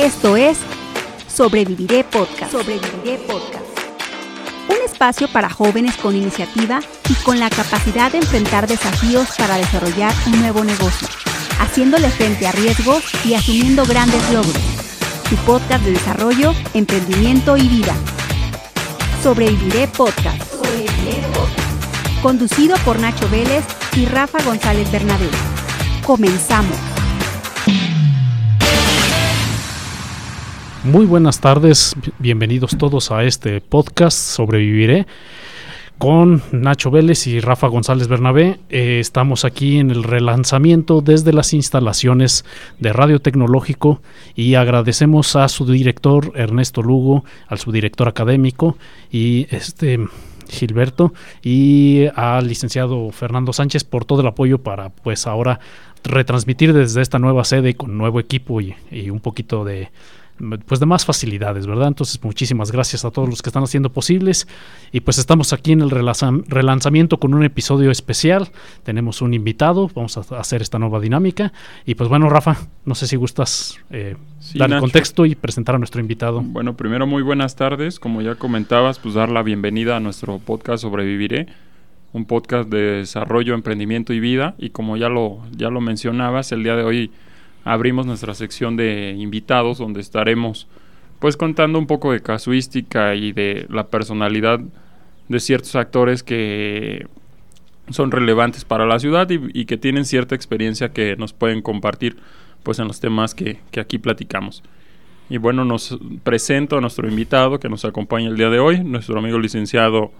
Esto 0.00 0.34
es 0.34 0.56
Sobreviviré 1.28 2.04
Podcast. 2.04 2.50
Sobreviviré 2.52 3.18
Podcast. 3.26 3.66
Un 4.66 4.76
espacio 4.82 5.28
para 5.28 5.50
jóvenes 5.50 5.94
con 5.98 6.16
iniciativa 6.16 6.80
y 7.10 7.12
con 7.16 7.38
la 7.38 7.50
capacidad 7.50 8.10
de 8.10 8.16
enfrentar 8.16 8.66
desafíos 8.66 9.28
para 9.36 9.56
desarrollar 9.58 10.14
un 10.24 10.40
nuevo 10.40 10.64
negocio, 10.64 11.06
haciéndole 11.58 12.08
frente 12.08 12.46
a 12.46 12.52
riesgos 12.52 13.02
y 13.26 13.34
asumiendo 13.34 13.84
grandes 13.84 14.22
logros. 14.32 14.62
Tu 15.28 15.36
podcast 15.44 15.84
de 15.84 15.90
desarrollo, 15.90 16.54
emprendimiento 16.72 17.58
y 17.58 17.68
vida. 17.68 17.94
Sobreviviré 19.22 19.86
Podcast. 19.86 20.42
Sobreviviré 20.50 21.20
Podcast. 21.34 22.22
Conducido 22.22 22.74
por 22.86 22.98
Nacho 22.98 23.28
Vélez 23.28 23.66
y 23.94 24.06
Rafa 24.06 24.42
González 24.44 24.90
Bernabé. 24.90 25.28
Comenzamos. 26.06 26.89
Muy 30.84 31.04
buenas 31.04 31.40
tardes, 31.40 31.94
bienvenidos 32.18 32.78
todos 32.78 33.10
a 33.10 33.24
este 33.24 33.60
podcast 33.60 34.16
Sobreviviré 34.16 35.06
con 35.98 36.42
Nacho 36.52 36.90
Vélez 36.90 37.26
y 37.26 37.38
Rafa 37.40 37.66
González 37.66 38.08
Bernabé. 38.08 38.60
Eh, 38.70 38.98
estamos 38.98 39.44
aquí 39.44 39.76
en 39.76 39.90
el 39.90 40.02
relanzamiento 40.02 41.02
desde 41.02 41.34
las 41.34 41.52
instalaciones 41.52 42.46
de 42.78 42.94
Radio 42.94 43.20
Tecnológico 43.20 44.00
y 44.34 44.54
agradecemos 44.54 45.36
a 45.36 45.48
su 45.48 45.66
director 45.66 46.32
Ernesto 46.34 46.82
Lugo, 46.82 47.26
al 47.48 47.58
subdirector 47.58 48.08
académico 48.08 48.78
y 49.12 49.48
este 49.50 50.00
Gilberto 50.48 51.12
y 51.42 52.06
al 52.14 52.48
licenciado 52.48 53.10
Fernando 53.10 53.52
Sánchez 53.52 53.84
por 53.84 54.06
todo 54.06 54.22
el 54.22 54.28
apoyo 54.28 54.62
para 54.62 54.88
pues 54.88 55.26
ahora 55.26 55.60
retransmitir 56.02 56.72
desde 56.72 57.02
esta 57.02 57.18
nueva 57.18 57.44
sede 57.44 57.74
con 57.74 57.98
nuevo 57.98 58.18
equipo 58.18 58.62
y 58.62 59.10
un 59.10 59.20
poquito 59.20 59.66
de 59.66 59.90
pues 60.66 60.80
de 60.80 60.86
más 60.86 61.04
facilidades, 61.04 61.66
¿verdad? 61.66 61.88
Entonces, 61.88 62.22
muchísimas 62.22 62.72
gracias 62.72 63.04
a 63.04 63.10
todos 63.10 63.28
los 63.28 63.42
que 63.42 63.48
están 63.48 63.62
haciendo 63.62 63.90
posibles. 63.90 64.48
Y 64.92 65.00
pues 65.00 65.18
estamos 65.18 65.52
aquí 65.52 65.72
en 65.72 65.82
el 65.82 65.90
relanzamiento 65.90 67.18
con 67.18 67.34
un 67.34 67.44
episodio 67.44 67.90
especial. 67.90 68.48
Tenemos 68.82 69.22
un 69.22 69.34
invitado, 69.34 69.90
vamos 69.94 70.16
a 70.16 70.38
hacer 70.38 70.62
esta 70.62 70.78
nueva 70.78 71.00
dinámica. 71.00 71.52
Y 71.86 71.94
pues 71.94 72.08
bueno, 72.08 72.28
Rafa, 72.28 72.56
no 72.84 72.94
sé 72.94 73.06
si 73.06 73.16
gustas 73.16 73.78
eh, 73.90 74.16
dar 74.54 74.72
el 74.72 74.80
contexto 74.80 75.26
y 75.26 75.34
presentar 75.34 75.74
a 75.74 75.78
nuestro 75.78 76.00
invitado. 76.00 76.40
Bueno, 76.40 76.76
primero 76.76 77.06
muy 77.06 77.22
buenas 77.22 77.56
tardes. 77.56 78.00
Como 78.00 78.22
ya 78.22 78.34
comentabas, 78.34 78.98
pues 78.98 79.14
dar 79.14 79.30
la 79.30 79.42
bienvenida 79.42 79.96
a 79.96 80.00
nuestro 80.00 80.38
podcast 80.38 80.82
Sobreviviré 80.82 81.48
un 82.12 82.24
podcast 82.24 82.68
de 82.68 82.80
desarrollo, 82.98 83.54
emprendimiento 83.54 84.12
y 84.12 84.20
vida. 84.20 84.54
Y 84.58 84.70
como 84.70 84.96
ya 84.96 85.08
lo, 85.08 85.40
ya 85.56 85.70
lo 85.70 85.80
mencionabas, 85.80 86.52
el 86.52 86.62
día 86.62 86.76
de 86.76 86.82
hoy 86.82 87.10
abrimos 87.64 88.06
nuestra 88.06 88.34
sección 88.34 88.76
de 88.76 89.14
invitados 89.18 89.78
donde 89.78 90.00
estaremos 90.00 90.66
pues 91.18 91.36
contando 91.36 91.78
un 91.78 91.86
poco 91.86 92.12
de 92.12 92.20
casuística 92.20 93.14
y 93.14 93.32
de 93.32 93.66
la 93.68 93.88
personalidad 93.88 94.60
de 95.28 95.40
ciertos 95.40 95.76
actores 95.76 96.22
que 96.22 97.06
son 97.90 98.10
relevantes 98.10 98.64
para 98.64 98.86
la 98.86 98.98
ciudad 98.98 99.28
y, 99.30 99.64
que 99.66 99.76
tienen 99.76 100.04
cierta 100.04 100.34
experiencia 100.34 100.92
que 100.92 101.16
nos 101.16 101.32
pueden 101.32 101.60
compartir 101.60 102.16
pues 102.62 102.78
en 102.78 102.88
los 102.88 103.00
temas 103.00 103.34
que, 103.34 103.58
que, 103.70 103.80
aquí 103.80 103.98
platicamos. 103.98 104.62
Y 105.28 105.38
bueno, 105.38 105.64
nos 105.64 105.98
presento 106.22 106.78
a 106.78 106.80
nuestro 106.80 107.08
invitado 107.08 107.58
que 107.58 107.68
nos 107.68 107.84
acompaña 107.84 108.28
el 108.28 108.36
día 108.36 108.50
de 108.50 108.58
hoy, 108.58 108.82
nuestro 108.82 109.18
amigo 109.18 109.38
licenciado 109.38 110.12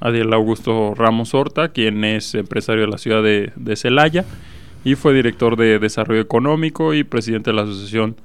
Adiel 0.00 0.32
Augusto 0.32 0.94
Ramos 0.94 1.34
Horta, 1.34 1.68
quien 1.68 2.04
es 2.04 2.34
empresario 2.34 2.82
de 2.82 2.88
la 2.88 2.98
ciudad 2.98 3.22
de, 3.22 3.52
de 3.56 3.76
Celaya 3.76 4.24
y 4.84 4.94
fue 4.94 5.14
director 5.14 5.56
de 5.56 5.78
Desarrollo 5.78 6.20
Económico 6.20 6.94
y 6.94 7.04
presidente 7.04 7.50
de 7.50 7.56
la 7.56 7.62
Asociación 7.62 8.16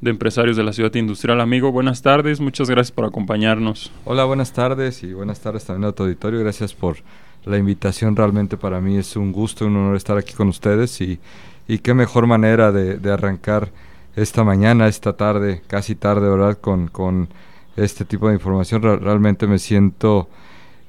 de 0.00 0.10
Empresarios 0.10 0.56
de 0.56 0.64
la 0.64 0.72
Ciudad 0.72 0.94
Industrial. 0.94 1.40
Amigo, 1.40 1.72
buenas 1.72 2.02
tardes, 2.02 2.40
muchas 2.40 2.68
gracias 2.68 2.92
por 2.92 3.04
acompañarnos. 3.04 3.92
Hola, 4.04 4.24
buenas 4.24 4.52
tardes 4.52 5.02
y 5.04 5.12
buenas 5.12 5.40
tardes 5.40 5.64
también 5.64 5.88
a 5.88 5.92
tu 5.92 6.02
auditorio. 6.02 6.40
Gracias 6.40 6.74
por 6.74 6.96
la 7.44 7.56
invitación, 7.56 8.16
realmente 8.16 8.56
para 8.56 8.80
mí 8.80 8.96
es 8.96 9.16
un 9.16 9.32
gusto, 9.32 9.66
un 9.66 9.76
honor 9.76 9.96
estar 9.96 10.18
aquí 10.18 10.34
con 10.34 10.48
ustedes 10.48 11.00
y, 11.00 11.20
y 11.66 11.78
qué 11.78 11.94
mejor 11.94 12.26
manera 12.26 12.72
de, 12.72 12.98
de 12.98 13.12
arrancar 13.12 13.70
esta 14.16 14.42
mañana, 14.42 14.88
esta 14.88 15.16
tarde, 15.16 15.62
casi 15.68 15.94
tarde, 15.94 16.28
¿verdad? 16.28 16.58
Con, 16.60 16.88
con 16.88 17.28
este 17.76 18.04
tipo 18.04 18.28
de 18.28 18.34
información. 18.34 18.82
realmente 18.82 19.46
me 19.46 19.58
siento 19.58 20.28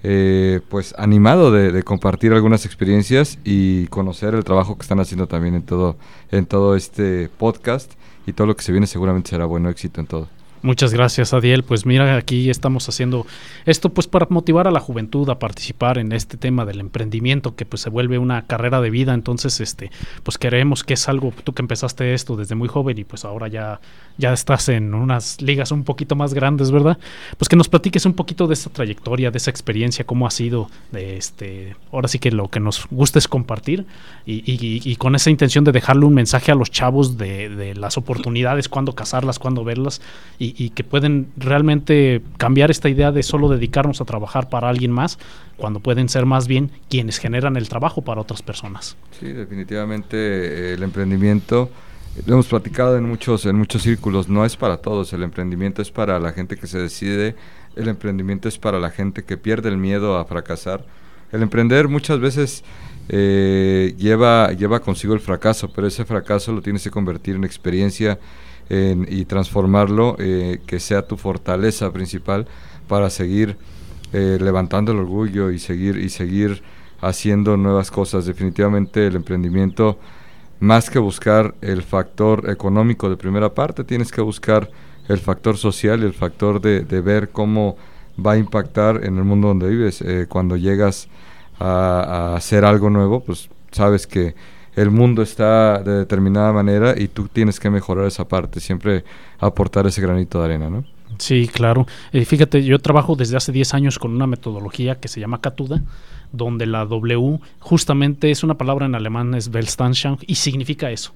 eh, 0.03 0.61
pues 0.69 0.95
animado 0.97 1.51
de, 1.51 1.83
compartir 1.83 2.31
algunas 2.33 2.65
experiencias 2.65 3.37
y 3.43 3.87
conocer 3.87 4.33
el 4.33 4.43
trabajo 4.43 4.77
que 4.77 4.83
están 4.83 4.99
haciendo 4.99 5.27
también 5.27 5.55
en 5.55 5.63
todo, 5.63 5.97
en 6.31 6.45
todo 6.45 6.75
este 6.75 7.29
podcast 7.37 7.91
y 8.25 8.33
todo 8.33 8.47
lo 8.47 8.55
que 8.55 8.63
se 8.63 8.71
viene 8.71 8.87
seguramente 8.87 9.31
será 9.31 9.45
bueno 9.45 9.69
éxito 9.69 9.99
en 9.99 10.07
todo. 10.07 10.38
Muchas 10.61 10.93
gracias, 10.93 11.33
Adiel. 11.33 11.63
Pues 11.63 11.85
mira, 11.85 12.17
aquí 12.17 12.49
estamos 12.49 12.89
haciendo 12.89 13.25
esto 13.65 13.89
pues 13.89 14.07
para 14.07 14.27
motivar 14.29 14.67
a 14.67 14.71
la 14.71 14.81
juventud 14.81 15.29
a 15.29 15.39
participar 15.39 15.97
en 15.97 16.11
este 16.11 16.35
tema 16.35 16.65
del 16.65 16.81
emprendimiento 16.81 17.55
que 17.55 17.65
pues 17.65 17.81
se 17.81 17.89
vuelve 17.89 18.17
una 18.17 18.45
carrera 18.45 18.81
de 18.81 18.89
vida. 18.89 19.13
Entonces, 19.13 19.61
este, 19.61 19.89
pues 20.23 20.37
queremos 20.37 20.83
que 20.83 20.95
es 20.95 21.07
algo, 21.07 21.33
tú 21.45 21.53
que 21.53 21.61
empezaste 21.61 22.13
esto 22.13 22.35
desde 22.35 22.55
muy 22.55 22.67
joven 22.67 22.97
y 22.97 23.05
pues 23.05 23.23
ahora 23.23 23.47
ya, 23.47 23.79
ya 24.17 24.33
estás 24.33 24.67
en 24.67 24.93
unas 24.93 25.41
ligas 25.41 25.71
un 25.71 25.85
poquito 25.85 26.17
más 26.17 26.33
grandes, 26.33 26.71
¿verdad? 26.71 26.97
Pues 27.37 27.47
que 27.47 27.55
nos 27.55 27.69
platiques 27.69 28.05
un 28.05 28.13
poquito 28.13 28.45
de 28.45 28.55
esa 28.55 28.69
trayectoria, 28.69 29.31
de 29.31 29.37
esa 29.37 29.51
experiencia, 29.51 30.05
cómo 30.05 30.27
ha 30.27 30.31
sido, 30.31 30.69
de 30.91 31.15
este, 31.15 31.77
ahora 31.93 32.09
sí 32.09 32.19
que 32.19 32.31
lo 32.31 32.49
que 32.49 32.59
nos 32.59 32.85
gusta 32.91 33.17
es 33.17 33.29
compartir 33.29 33.85
y, 34.25 34.43
y, 34.45 34.95
con 34.97 35.15
esa 35.15 35.29
intención 35.29 35.63
de 35.63 35.71
dejarle 35.71 36.05
un 36.05 36.13
mensaje 36.13 36.51
a 36.51 36.55
los 36.55 36.69
chavos 36.69 37.17
de, 37.17 37.47
de 37.49 37.75
las 37.75 37.97
oportunidades, 37.97 38.67
cuándo 38.67 38.93
casarlas, 38.93 39.39
cuándo 39.39 39.63
verlas 39.63 40.01
y 40.37 40.48
y, 40.57 40.69
que 40.71 40.83
pueden 40.83 41.27
realmente 41.37 42.21
cambiar 42.37 42.71
esta 42.71 42.89
idea 42.89 43.11
de 43.11 43.23
solo 43.23 43.49
dedicarnos 43.49 44.01
a 44.01 44.05
trabajar 44.05 44.49
para 44.49 44.69
alguien 44.69 44.91
más, 44.91 45.19
cuando 45.57 45.79
pueden 45.79 46.09
ser 46.09 46.25
más 46.25 46.47
bien 46.47 46.71
quienes 46.89 47.17
generan 47.17 47.57
el 47.57 47.69
trabajo 47.69 48.01
para 48.01 48.21
otras 48.21 48.41
personas. 48.41 48.97
Sí, 49.19 49.27
definitivamente 49.27 50.17
eh, 50.17 50.73
el 50.73 50.83
emprendimiento, 50.83 51.69
lo 52.25 52.33
hemos 52.33 52.47
platicado 52.47 52.97
en 52.97 53.05
muchos, 53.05 53.45
en 53.45 53.55
muchos 53.55 53.83
círculos, 53.83 54.29
no 54.29 54.45
es 54.45 54.55
para 54.55 54.77
todos, 54.77 55.13
el 55.13 55.23
emprendimiento 55.23 55.81
es 55.81 55.91
para 55.91 56.19
la 56.19 56.31
gente 56.31 56.57
que 56.57 56.67
se 56.67 56.79
decide, 56.79 57.35
el 57.75 57.87
emprendimiento 57.87 58.47
es 58.47 58.57
para 58.57 58.79
la 58.79 58.89
gente 58.89 59.23
que 59.23 59.37
pierde 59.37 59.69
el 59.69 59.77
miedo 59.77 60.17
a 60.17 60.25
fracasar. 60.25 60.85
El 61.31 61.43
emprender 61.43 61.87
muchas 61.87 62.19
veces 62.19 62.63
eh, 63.07 63.95
lleva, 63.97 64.51
lleva 64.53 64.79
consigo 64.79 65.13
el 65.13 65.19
fracaso, 65.19 65.71
pero 65.71 65.87
ese 65.87 66.05
fracaso 66.05 66.51
lo 66.51 66.61
tienes 66.61 66.83
que 66.83 66.91
convertir 66.91 67.35
en 67.35 67.43
experiencia 67.43 68.19
y 68.69 69.25
transformarlo, 69.25 70.15
eh, 70.19 70.61
que 70.67 70.79
sea 70.79 71.07
tu 71.07 71.17
fortaleza 71.17 71.91
principal 71.91 72.47
para 72.87 73.09
seguir 73.09 73.57
eh, 74.13 74.37
levantando 74.39 74.91
el 74.91 74.99
orgullo 74.99 75.49
y 75.49 75.59
seguir, 75.59 75.97
y 75.97 76.09
seguir 76.09 76.61
haciendo 77.01 77.57
nuevas 77.57 77.89
cosas. 77.89 78.25
Definitivamente 78.25 79.07
el 79.07 79.15
emprendimiento, 79.15 79.97
más 80.59 80.89
que 80.89 80.99
buscar 80.99 81.55
el 81.61 81.81
factor 81.81 82.49
económico 82.49 83.09
de 83.09 83.17
primera 83.17 83.53
parte, 83.53 83.83
tienes 83.83 84.11
que 84.11 84.21
buscar 84.21 84.69
el 85.07 85.17
factor 85.17 85.57
social 85.57 86.01
y 86.01 86.05
el 86.05 86.13
factor 86.13 86.61
de, 86.61 86.83
ver 87.01 87.29
cómo 87.29 87.75
va 88.23 88.33
a 88.33 88.37
impactar 88.37 89.03
en 89.03 89.17
el 89.17 89.23
mundo 89.23 89.47
donde 89.47 89.69
vives. 89.69 90.01
Eh, 90.01 90.27
cuando 90.29 90.57
llegas 90.57 91.07
a, 91.59 92.33
a 92.33 92.35
hacer 92.35 92.65
algo 92.65 92.91
nuevo, 92.91 93.23
pues 93.23 93.49
sabes 93.71 94.05
que 94.05 94.35
el 94.75 94.91
mundo 94.91 95.21
está 95.21 95.81
de 95.83 95.91
determinada 95.93 96.51
manera 96.53 96.93
y 96.97 97.07
tú 97.07 97.27
tienes 97.27 97.59
que 97.59 97.69
mejorar 97.69 98.05
esa 98.05 98.27
parte, 98.27 98.59
siempre 98.59 99.03
aportar 99.39 99.87
ese 99.87 100.01
granito 100.01 100.39
de 100.39 100.45
arena, 100.45 100.69
¿no? 100.69 100.83
Sí, 101.17 101.49
claro. 101.51 101.87
Eh, 102.13 102.23
fíjate, 102.23 102.63
yo 102.63 102.79
trabajo 102.79 103.15
desde 103.15 103.35
hace 103.35 103.51
10 103.51 103.73
años 103.73 103.99
con 103.99 104.13
una 104.13 104.27
metodología 104.27 104.99
que 104.99 105.07
se 105.07 105.19
llama 105.19 105.41
Catuda, 105.41 105.81
donde 106.31 106.65
la 106.65 106.85
W 106.85 107.39
justamente 107.59 108.31
es 108.31 108.43
una 108.43 108.55
palabra 108.55 108.85
en 108.85 108.95
alemán, 108.95 109.33
es 109.33 109.49
Weltanschauung, 109.53 110.19
y 110.27 110.35
significa 110.35 110.91
eso. 110.91 111.13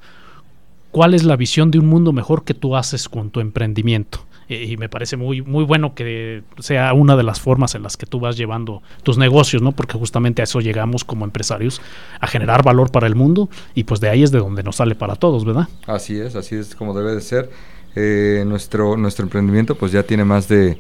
¿Cuál 0.92 1.14
es 1.14 1.24
la 1.24 1.38
visión 1.38 1.72
de 1.72 1.80
un 1.80 1.88
mundo 1.88 2.12
mejor 2.12 2.44
que 2.44 2.54
tú 2.54 2.76
haces 2.76 3.08
con 3.08 3.30
tu 3.30 3.40
emprendimiento? 3.40 4.26
Y 4.48 4.78
me 4.78 4.90
parece 4.90 5.18
muy, 5.18 5.42
muy 5.42 5.64
bueno 5.64 5.96
que 5.96 6.44
sea 6.60 6.94
una 6.94 7.16
de 7.16 7.24
las 7.24 7.40
formas 7.40 7.76
en 7.76 7.84
las 7.84 7.98
que 7.98 8.06
tú 8.06 8.20
vas 8.20 8.38
llevando 8.38 8.82
tus 9.04 9.18
negocios, 9.18 9.62
¿no? 9.62 9.72
Porque 9.72 9.98
justamente 9.98 10.42
a 10.42 10.46
eso 10.46 10.60
llegamos 10.60 11.04
como 11.04 11.26
empresarios, 11.26 11.82
a 12.20 12.28
generar 12.28 12.64
valor 12.64 12.92
para 12.92 13.08
el 13.08 13.16
mundo 13.16 13.50
y 13.74 13.86
pues 13.86 14.00
de 14.00 14.10
ahí 14.10 14.24
es 14.24 14.32
de 14.32 14.40
donde 14.40 14.64
nos 14.64 14.78
sale 14.78 14.96
para 14.96 15.16
todos, 15.16 15.46
¿verdad? 15.46 15.68
Así 15.88 16.20
es, 16.20 16.36
así 16.36 16.56
es 16.56 16.76
como 16.76 16.94
debe 16.98 17.14
de 17.14 17.22
ser. 17.22 17.50
Eh, 17.96 18.44
nuestro, 18.48 18.98
nuestro 18.98 19.24
emprendimiento 19.24 19.76
pues 19.76 19.92
ya 19.92 20.04
tiene 20.04 20.26
más 20.26 20.48
de 20.48 20.78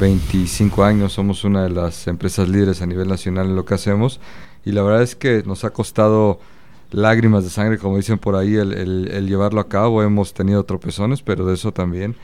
25 0.00 0.84
años, 0.84 1.12
somos 1.12 1.44
una 1.44 1.62
de 1.62 1.70
las 1.70 2.06
empresas 2.08 2.48
líderes 2.48 2.82
a 2.82 2.86
nivel 2.86 3.08
nacional 3.08 3.46
en 3.46 3.56
lo 3.56 3.64
que 3.64 3.74
hacemos 3.74 4.20
y 4.64 4.72
la 4.72 4.82
verdad 4.82 5.02
es 5.02 5.14
que 5.14 5.42
nos 5.46 5.64
ha 5.64 5.70
costado 5.70 6.40
lágrimas 6.90 7.44
de 7.44 7.50
sangre, 7.50 7.78
como 7.78 7.96
dicen 7.96 8.18
por 8.18 8.34
ahí, 8.34 8.56
el, 8.56 8.72
el 8.72 9.28
llevarlo 9.28 9.60
a 9.60 9.68
cabo. 9.68 10.02
Hemos 10.02 10.32
tenido 10.32 10.64
tropezones, 10.64 11.22
pero 11.22 11.44
de 11.44 11.54
eso 11.54 11.72
también 11.72 12.16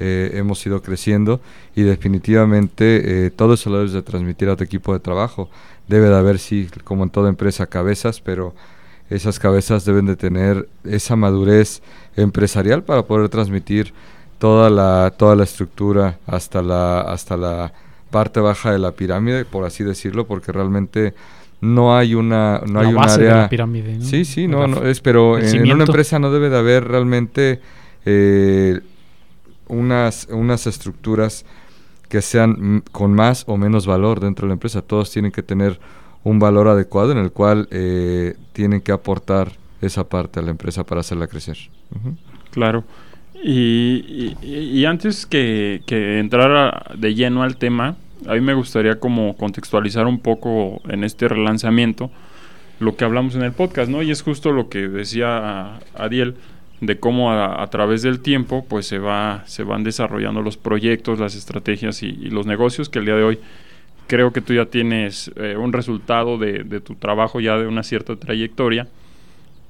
eh, 0.00 0.32
hemos 0.34 0.64
ido 0.66 0.82
creciendo 0.82 1.40
y 1.76 1.82
definitivamente 1.82 3.26
eh, 3.26 3.30
todo 3.30 3.54
eso 3.54 3.70
lo 3.70 3.78
debes 3.78 3.92
de 3.92 4.02
transmitir 4.02 4.48
a 4.48 4.56
tu 4.56 4.64
equipo 4.64 4.92
de 4.92 5.00
trabajo. 5.00 5.48
Debe 5.88 6.08
de 6.08 6.16
haber, 6.16 6.38
sí, 6.38 6.68
como 6.84 7.04
en 7.04 7.10
toda 7.10 7.28
empresa, 7.28 7.66
cabezas, 7.66 8.20
pero 8.20 8.54
esas 9.10 9.38
cabezas 9.38 9.84
deben 9.84 10.06
de 10.06 10.16
tener 10.16 10.68
esa 10.84 11.16
madurez 11.16 11.82
empresarial 12.16 12.82
para 12.82 13.02
poder 13.02 13.28
transmitir 13.28 13.92
toda 14.38 14.70
la, 14.70 15.12
toda 15.16 15.36
la 15.36 15.44
estructura 15.44 16.18
hasta 16.26 16.62
la, 16.62 17.00
hasta 17.00 17.36
la 17.36 17.72
parte 18.10 18.40
baja 18.40 18.72
de 18.72 18.78
la 18.78 18.92
pirámide, 18.92 19.44
por 19.44 19.64
así 19.64 19.84
decirlo, 19.84 20.26
porque 20.26 20.52
realmente 20.52 21.14
no 21.60 21.96
hay 21.96 22.14
una 22.16 22.60
no 22.66 22.80
hay 22.80 22.92
un 22.92 22.98
área 22.98 23.48
pirámide 23.48 24.00
sí 24.00 24.24
sí 24.24 24.48
no, 24.48 24.66
no 24.66 24.84
es 24.84 25.00
pero 25.00 25.38
en, 25.38 25.70
una 25.70 25.84
empresa 25.84 26.18
no 26.18 26.32
debe 26.32 26.50
de 26.50 26.58
haber 26.58 26.88
realmente 26.88 27.60
eh, 28.04 28.80
unas 29.72 30.28
unas 30.30 30.66
estructuras 30.66 31.44
que 32.08 32.22
sean 32.22 32.82
con 32.92 33.14
más 33.14 33.44
o 33.46 33.56
menos 33.56 33.86
valor 33.86 34.20
dentro 34.20 34.46
de 34.46 34.50
la 34.50 34.54
empresa. 34.54 34.82
Todos 34.82 35.10
tienen 35.10 35.32
que 35.32 35.42
tener 35.42 35.80
un 36.24 36.38
valor 36.38 36.68
adecuado 36.68 37.12
en 37.12 37.18
el 37.18 37.32
cual 37.32 37.68
eh, 37.70 38.34
tienen 38.52 38.80
que 38.80 38.92
aportar 38.92 39.52
esa 39.80 40.08
parte 40.08 40.38
a 40.38 40.42
la 40.42 40.50
empresa 40.50 40.84
para 40.84 41.00
hacerla 41.00 41.26
crecer. 41.26 41.56
Claro. 42.50 42.84
Y, 43.42 44.36
y, 44.42 44.84
antes 44.84 45.26
que, 45.26 45.82
que 45.86 46.20
entrara 46.20 46.84
de 46.96 47.14
lleno 47.14 47.42
al 47.42 47.56
tema 47.56 47.96
a 48.28 48.34
mí 48.34 48.40
me 48.40 48.54
gustaría 48.54 49.00
como 49.00 49.36
contextualizar 49.36 50.06
un 50.06 50.20
poco 50.20 50.80
en 50.88 51.04
este 51.04 51.28
relanzamiento 51.28 52.10
lo 52.78 52.96
que 52.96 53.04
hablamos 53.04 53.34
en 53.36 53.42
el 53.42 53.52
podcast, 53.52 53.90
¿no? 53.90 54.02
Y 54.02 54.10
es 54.10 54.22
justo 54.22 54.50
lo 54.52 54.68
que 54.68 54.88
decía 54.88 55.78
Adiel 55.94 56.34
de 56.82 56.98
cómo 56.98 57.32
a, 57.32 57.64
través 57.70 58.02
del 58.02 58.18
tiempo 58.18 58.66
pues 58.68 58.86
se 58.86 58.98
va 58.98 59.44
se 59.46 59.62
van 59.62 59.84
desarrollando 59.84 60.42
los 60.42 60.56
proyectos, 60.56 61.20
las 61.20 61.36
estrategias 61.36 62.02
y, 62.02 62.12
los 62.12 62.44
negocios 62.44 62.88
que 62.88 62.98
el 62.98 63.04
día 63.04 63.14
de 63.14 63.22
hoy 63.22 63.38
creo 64.08 64.32
que 64.32 64.40
tú 64.40 64.52
ya 64.52 64.66
tienes 64.66 65.30
eh, 65.36 65.56
un 65.56 65.72
resultado 65.72 66.38
de, 66.38 66.80
tu 66.80 66.96
trabajo 66.96 67.38
ya 67.38 67.56
de 67.56 67.68
una 67.68 67.84
cierta 67.84 68.16
trayectoria. 68.16 68.88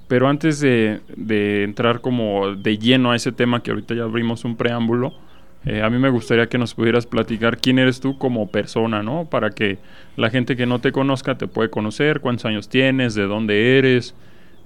Pero 0.09 0.27
antes 0.29 0.59
de, 0.61 1.01
de 1.15 1.65
entrar 1.65 2.01
como 2.01 2.55
de 2.55 2.79
lleno 2.79 3.13
a 3.13 3.17
ese 3.17 3.31
tema 3.31 3.63
que 3.63 3.71
ahorita 3.71 3.95
ya 3.95 4.05
abrimos 4.05 4.45
un 4.45 4.57
preámbulo, 4.57 5.15
eh, 5.65 5.83
a 5.83 5.91
mí 5.91 5.99
me 5.99 6.09
gustaría 6.09 6.49
que 6.49 6.59
nos 6.59 6.75
pudieras 6.75 7.07
platicar 7.07 7.59
quién 7.59 7.79
eres 7.79 8.01
tú 8.01 8.19
como 8.19 8.51
persona, 8.51 9.03
¿no? 9.03 9.27
Para 9.27 9.51
que 9.51 9.79
la 10.17 10.29
gente 10.31 10.57
que 10.57 10.67
no 10.67 10.81
te 10.81 10.93
conozca 10.93 11.37
te 11.37 11.47
puede 11.47 11.71
conocer, 11.71 12.21
cuántos 12.21 12.47
años 12.47 12.69
tienes, 12.69 13.15
de 13.15 13.25
dónde 13.25 13.79
eres, 13.79 14.15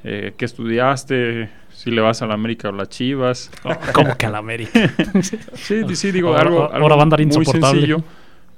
eh, 0.04 0.32
qué 0.38 0.44
estudiaste, 0.44 1.50
si 1.76 1.90
le 1.90 2.00
vas 2.00 2.22
a 2.22 2.26
la 2.26 2.34
América 2.34 2.68
o 2.68 2.72
a 2.72 2.76
las 2.76 2.88
Chivas. 2.88 3.50
¿Cómo 3.92 4.16
que 4.16 4.26
a 4.26 4.30
la 4.30 4.38
América? 4.38 4.90
sí, 5.54 5.82
sí, 5.94 6.12
digo, 6.12 6.36
algo, 6.36 6.64
ahora 6.72 6.96
va 6.96 7.02
a 7.02 7.04
andar 7.04 7.20
insoportable. 7.20 7.96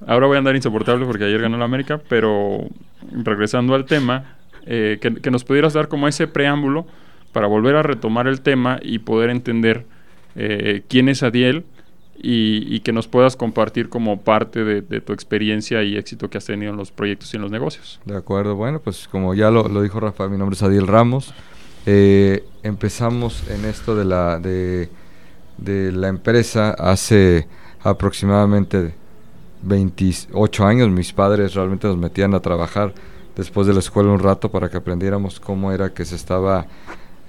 Ahora 0.06 0.26
voy 0.26 0.37
a 0.37 0.38
andar 0.38 0.55
insoportable 0.55 1.05
porque 1.06 1.25
ayer 1.25 1.41
ganó 1.41 1.59
la 1.59 1.65
América, 1.65 2.00
pero 2.09 2.69
regresando 3.12 3.75
al 3.75 3.85
tema, 3.85 4.37
eh, 4.67 4.99
que, 5.00 5.17
que, 5.17 5.31
nos 5.31 5.44
pudieras 5.44 5.73
dar 5.73 5.88
como 5.88 6.06
ese 6.06 6.29
preámbulo 6.29 6.87
para 7.32 7.49
volver 7.49 7.75
a 7.75 7.82
retomar 7.82 8.29
el 8.29 8.41
tema 8.41 8.79
y 8.81 9.00
poder 9.00 9.31
entender 9.31 9.85
quién 10.88 11.09
es 11.09 11.25
Adiel 11.25 11.65
y, 12.20 12.81
que 12.81 12.93
nos 12.93 13.06
puedas 13.06 13.37
compartir 13.37 13.88
como 13.88 14.20
parte 14.20 14.65
de, 14.65 15.00
tu 15.00 15.12
experiencia 15.12 15.82
y 15.82 15.97
éxito 15.97 16.29
que 16.29 16.38
has 16.38 16.44
tenido 16.44 16.73
en 16.73 16.76
los 16.76 16.91
proyectos 16.91 17.32
y 17.32 17.37
en 17.37 17.43
los 17.43 17.50
negocios. 17.50 18.00
De 18.05 18.17
acuerdo, 18.17 18.56
bueno, 18.56 18.81
pues 18.81 19.09
como 19.09 19.35
ya 19.35 19.50
lo, 19.50 19.82
dijo 19.82 20.00
Rafa, 20.00 20.29
mi 20.29 20.37
nombre 20.37 20.55
es 20.55 20.62
Adiel 20.62 20.87
Ramos. 20.87 21.32
Eh, 21.90 22.44
empezamos 22.62 23.49
en 23.49 23.64
esto 23.64 23.96
de 23.96 24.05
la, 24.05 24.38
de, 24.38 24.90
la 25.90 26.08
empresa 26.08 26.73
hace 26.73 27.49
aproximadamente 27.82 28.94
28 29.62 30.67
años. 30.67 30.90
Mis 30.90 31.14
padres 31.14 31.55
realmente 31.55 31.87
nos 31.87 31.96
metían 31.96 32.35
a 32.35 32.40
trabajar 32.40 32.93
después 33.35 33.67
de 33.67 33.73
la 33.73 33.79
escuela 33.79 34.11
un 34.11 34.19
rato 34.19 34.50
para 34.50 34.69
que 34.69 34.76
aprendiéramos 34.76 35.40
cómo 35.40 35.73
era 35.73 35.94
que 35.94 36.05
se 36.05 36.17
estaba 36.17 36.67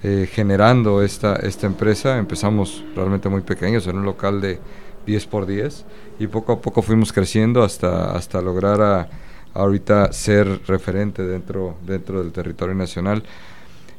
eh, 0.02 0.28
generando 0.30 1.00
esta, 1.02 1.36
esta 1.36 1.66
empresa. 1.66 2.18
Empezamos 2.18 2.84
realmente 2.94 3.30
muy 3.30 3.40
pequeños, 3.40 3.86
en 3.86 3.96
un 3.96 4.04
local 4.04 4.42
de 4.42 4.58
10 5.06 5.26
por 5.28 5.46
10 5.46 5.86
y 6.18 6.26
poco 6.26 6.52
a 6.52 6.60
poco 6.60 6.82
fuimos 6.82 7.14
creciendo 7.14 7.62
hasta, 7.62 8.12
hasta 8.12 8.42
lograr 8.42 8.82
a, 8.82 9.08
ahorita 9.54 10.12
ser 10.12 10.60
referente 10.66 11.22
dentro, 11.22 11.76
dentro 11.86 12.22
del 12.22 12.30
territorio 12.30 12.74
nacional. 12.74 13.22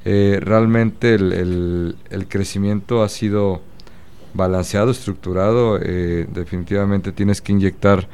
Eh, 0.03 0.39
realmente 0.41 1.13
el, 1.13 1.95
el, 2.09 2.27
crecimiento 2.27 3.03
ha 3.03 3.09
sido 3.09 3.61
balanceado, 4.33 4.89
estructurado, 4.89 5.77
eh, 5.79 6.27
definitivamente 6.31 7.11
tienes 7.11 7.41
que 7.41 7.51
inyectar 7.51 8.07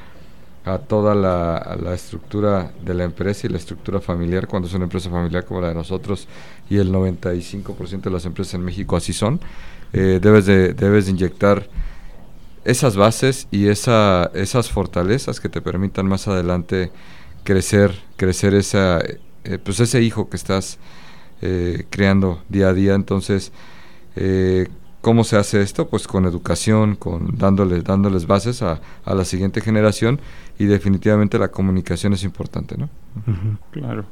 a 0.65 0.79
toda 0.79 1.15
la, 1.15 1.77
la, 1.81 1.93
estructura 1.93 2.73
de 2.83 2.93
la 2.93 3.05
empresa 3.05 3.47
y 3.47 3.49
la 3.49 3.57
estructura 3.57 4.01
familiar, 4.01 4.47
cuando 4.47 4.67
es 4.67 4.73
una 4.73 4.83
empresa 4.83 5.09
familiar 5.09 5.45
como 5.45 5.61
la 5.61 5.69
de 5.69 5.75
nosotros, 5.75 6.27
y 6.69 6.77
el 6.77 6.91
95% 6.91 8.01
de 8.01 8.11
las 8.11 8.25
empresas 8.25 8.55
en 8.55 8.65
México 8.65 8.97
así 8.97 9.13
son, 9.13 9.39
eh, 9.93 10.19
debes, 10.21 10.45
de, 10.45 10.73
debes 10.73 11.05
de 11.05 11.11
inyectar 11.11 11.69
esas 12.65 12.97
bases 12.97 13.47
y 13.49 13.67
esa, 13.67 14.29
esas 14.33 14.69
fortalezas 14.69 15.39
que 15.39 15.47
te 15.47 15.61
permitan 15.61 16.05
más 16.05 16.27
adelante 16.27 16.91
crecer, 17.45 17.95
crecer 18.17 18.53
esa, 18.53 18.99
eh, 18.99 19.57
pues 19.63 19.79
ese 19.79 20.01
hijo 20.01 20.29
que 20.29 20.35
estás 20.35 20.79
eh, 21.41 21.85
creando 21.89 22.41
día 22.49 22.69
a 22.69 22.73
día. 22.73 22.95
Entonces, 22.95 23.51
¿Cómo 25.01 25.23
se 25.23 25.37
hace 25.37 25.61
esto? 25.61 25.87
Pues 25.87 26.07
con 26.07 26.25
educación, 26.25 26.95
con 26.95 27.37
dándoles, 27.37 27.83
dándoles 27.83 28.27
bases 28.27 28.61
a, 28.61 28.81
a, 29.05 29.15
la 29.15 29.23
siguiente 29.23 29.61
generación 29.61 30.19
y 30.59 30.65
definitivamente 30.65 31.39
la 31.39 31.49
comunicación 31.49 32.11
es 32.11 32.23
importante, 32.23 32.75
¿no? 32.77 32.89
Claro. 33.71 34.05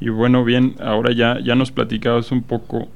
Y 0.00 0.10
bueno, 0.10 0.44
bien, 0.44 0.76
ahora 0.80 1.12
ya, 1.12 1.38
ya 1.42 1.54
nos 1.54 1.72
platicabas 1.72 2.30
un 2.30 2.42
poco 2.42 2.88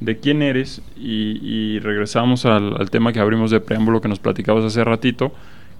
de 0.00 0.18
quién 0.18 0.42
eres 0.42 0.82
y, 0.96 1.78
regresamos 1.80 2.46
al, 2.46 2.90
tema 2.90 3.12
que 3.12 3.20
abrimos 3.20 3.50
de 3.50 3.60
preámbulo 3.60 4.00
que 4.00 4.08
nos 4.08 4.18
platicabas 4.18 4.64
hace 4.64 4.84
ratito, 4.84 5.32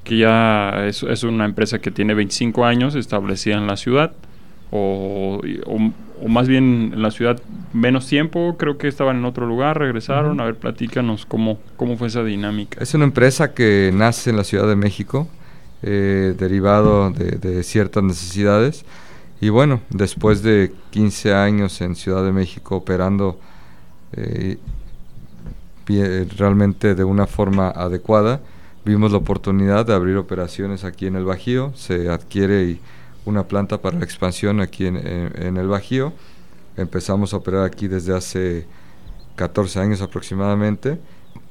que 0.05 0.19
ya 0.19 0.87
es, 0.87 1.03
es 1.03 1.23
una 1.23 1.45
empresa 1.45 1.79
que 1.79 1.91
tiene 1.91 2.15
25 2.15 2.65
años 2.65 2.95
establecida 2.95 3.57
en 3.57 3.67
la 3.67 3.77
ciudad, 3.77 4.13
o, 4.71 5.41
o, 5.67 5.93
más 6.29 6.49
bien 6.49 6.93
en 6.93 7.03
la 7.03 7.11
ciudad 7.11 7.41
menos 7.73 8.07
tiempo, 8.07 8.57
creo 8.59 8.79
que 8.79 8.89
estaban 8.89 9.17
en 9.17 9.25
otro 9.25 9.47
lugar, 9.47 9.79
regresaron, 9.79 10.41
a 10.41 10.45
ver, 10.45 10.57
platícanos 10.57 11.27
cómo, 11.27 11.59
cómo 11.77 11.97
fue 11.97 12.09
esa 12.09 12.25
dinámica. 12.25 12.83
Es 12.83 12.95
una 12.95 13.05
empresa 13.05 13.55
que 13.55 13.91
nace 13.95 14.31
en 14.31 14.37
la 14.37 14.45
Ciudad 14.45 14.69
de 14.69 14.77
México, 14.77 15.29
eh, 15.83 16.35
derivado 16.39 17.11
de, 17.11 17.63
ciertas 17.63 18.03
necesidades. 18.03 18.85
Y 19.41 19.49
bueno, 19.49 19.81
después 19.89 20.43
de 20.43 20.73
15 20.91 21.33
años 21.33 21.81
en 21.81 21.97
Ciudad 21.97 22.25
de 22.25 22.33
México 22.33 22.77
operando 22.77 23.41
eh, 24.13 24.59
realmente 26.37 26.95
de 26.95 27.05
una 27.05 27.27
forma 27.27 27.71
adecuada, 27.71 28.41
vimos 28.85 29.12
la 29.12 29.19
oportunidad 29.19 29.87
de 29.87 29.95
abrir 29.95 30.17
operaciones 30.17 30.85
aquí 30.85 31.07
en 31.07 31.17
el 31.17 31.25
Bajío, 31.25 31.73
se 31.75 32.09
adquiere 32.09 32.79
una 33.25 33.47
planta 33.47 33.81
para 33.81 33.99
la 33.99 34.05
expansión 34.05 34.61
aquí 34.61 34.87
en, 34.87 34.97
en 34.97 35.57
el 35.57 35.69
Bajío, 35.69 36.12
empezamos 36.77 37.35
a 37.35 37.39
operar 37.39 37.65
aquí 37.65 37.89
desde 37.89 38.17
hace 38.17 38.67
14 39.37 39.81
años 39.81 40.03
aproximadamente, 40.03 40.99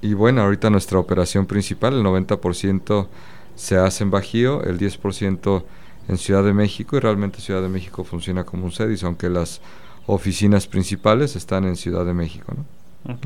y 0.02 0.14
bueno, 0.14 0.42
ahorita 0.42 0.70
nuestra 0.70 1.00
operación 1.00 1.46
principal, 1.46 1.94
el 1.94 2.04
90% 2.04 3.08
se 3.56 3.78
hace 3.78 4.04
en 4.04 4.12
Bajío, 4.12 4.64
el 4.64 4.80
10% 4.80 5.64
en 6.08 6.18
Ciudad 6.18 6.44
de 6.44 6.54
México 6.54 6.96
y 6.96 7.00
realmente 7.00 7.42
Ciudad 7.42 7.62
de 7.62 7.70
México 7.70 8.04
funciona 8.04 8.46
como 8.46 8.66
un 8.66 8.72
CEDIS, 8.72 9.04
aunque 9.04 9.30
las 9.30 9.62
oficinas 10.08 10.68
principales 10.68 11.36
están 11.36 11.66
en 11.66 11.76
Ciudad 11.76 12.06
de 12.06 12.14
México. 12.14 12.54
¿no? 12.56 13.18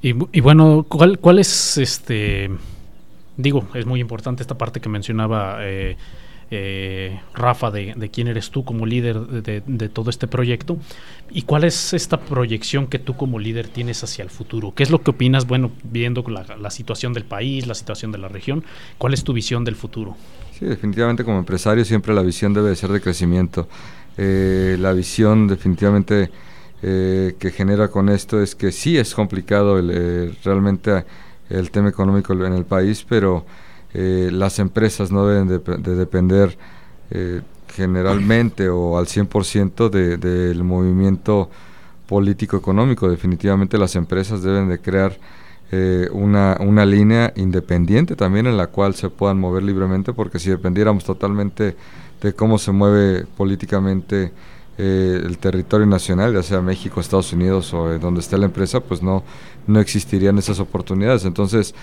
y, 0.00 0.14
y, 0.32 0.40
bueno, 0.40 0.86
¿cuál, 0.88 1.18
¿cuál 1.18 1.38
es 1.40 1.76
este... 1.78 2.50
Digo, 3.36 3.66
es 3.74 3.86
muy 3.86 4.00
importante 4.00 4.42
esta 4.42 4.56
parte 4.56 4.80
que 4.80 4.88
mencionaba 4.88 5.58
eh, 5.60 5.96
eh, 6.52 7.20
Rafa, 7.32 7.70
de, 7.70 8.10
quién 8.12 8.26
eres 8.26 8.50
tú 8.50 8.64
como 8.64 8.84
líder 8.84 9.20
de, 9.20 9.88
todo 9.88 10.10
este 10.10 10.26
proyecto 10.26 10.78
y 11.30 11.42
cuál 11.42 11.62
es 11.62 11.92
esta 11.92 12.18
proyección 12.18 12.88
que 12.88 12.98
tú 12.98 13.16
como 13.16 13.38
líder 13.38 13.68
tienes 13.68 14.02
hacia 14.02 14.24
el 14.24 14.30
futuro. 14.30 14.72
¿Qué 14.74 14.82
es 14.82 14.90
lo 14.90 15.00
que 15.00 15.10
opinas, 15.10 15.46
bueno, 15.46 15.70
viendo 15.84 16.24
la, 16.28 16.70
situación 16.70 17.12
del 17.12 17.24
país, 17.24 17.66
la 17.66 17.74
situación 17.74 18.10
de 18.10 18.18
la 18.18 18.28
región? 18.28 18.64
¿Cuál 18.98 19.14
es 19.14 19.22
tu 19.22 19.32
visión 19.32 19.64
del 19.64 19.76
futuro? 19.76 20.16
Sí, 20.58 20.64
definitivamente 20.64 21.24
como 21.24 21.38
empresario 21.38 21.84
siempre 21.84 22.14
la 22.14 22.22
visión 22.22 22.52
debe 22.52 22.74
ser 22.74 22.90
de 22.90 23.00
crecimiento. 23.00 23.68
Eh, 24.16 24.76
la 24.80 24.92
visión 24.92 25.46
definitivamente 25.46 26.30
eh, 26.82 27.36
que 27.38 27.50
genera 27.50 27.88
con 27.88 28.08
esto 28.08 28.42
es 28.42 28.56
que 28.56 28.72
sí 28.72 28.98
es 28.98 29.14
complicado 29.14 29.78
el, 29.78 30.36
realmente 30.42 31.04
el 31.48 31.70
tema 31.70 31.90
económico 31.90 32.32
en 32.32 32.54
el 32.54 32.64
país, 32.64 33.04
pero 33.08 33.44
eh, 33.94 34.30
las 34.32 34.58
empresas 34.58 35.10
no 35.10 35.26
deben 35.26 35.48
de, 35.48 35.94
depender 35.94 36.56
eh, 37.10 37.42
generalmente 37.68 38.68
o 38.68 38.98
al 38.98 39.06
100% 39.06 39.90
del 39.90 40.64
movimiento 40.64 41.50
político 42.06 42.56
económico. 42.56 43.08
Definitivamente 43.08 43.78
las 43.78 43.96
empresas 43.96 44.42
deben 44.42 44.68
de 44.68 44.80
crear 44.80 45.16
eh, 45.72 46.08
una, 46.12 46.56
una 46.60 46.84
línea 46.84 47.32
independiente 47.36 48.16
también 48.16 48.46
en 48.46 48.56
la 48.56 48.66
cual 48.66 48.94
se 48.94 49.08
puedan 49.08 49.38
mover 49.38 49.62
libremente, 49.62 50.12
porque 50.12 50.40
si 50.40 50.50
dependiéramos 50.50 51.04
totalmente 51.04 51.76
de 52.20 52.32
cómo 52.32 52.58
se 52.58 52.72
mueve 52.72 53.24
políticamente 53.36 54.32
eh, 54.78 55.20
el 55.24 55.38
territorio 55.38 55.86
nacional, 55.86 56.32
ya 56.34 56.42
sea 56.42 56.60
México, 56.60 57.00
Estados 57.00 57.32
Unidos 57.32 57.72
o 57.74 57.98
donde 57.98 58.20
esté 58.20 58.38
la 58.38 58.46
empresa, 58.46 58.80
pues 58.80 59.02
no, 59.02 59.22
no 59.66 59.78
existirían 59.78 60.38
esas 60.38 60.58
oportunidades. 60.58 61.24
Entonces, 61.24 61.74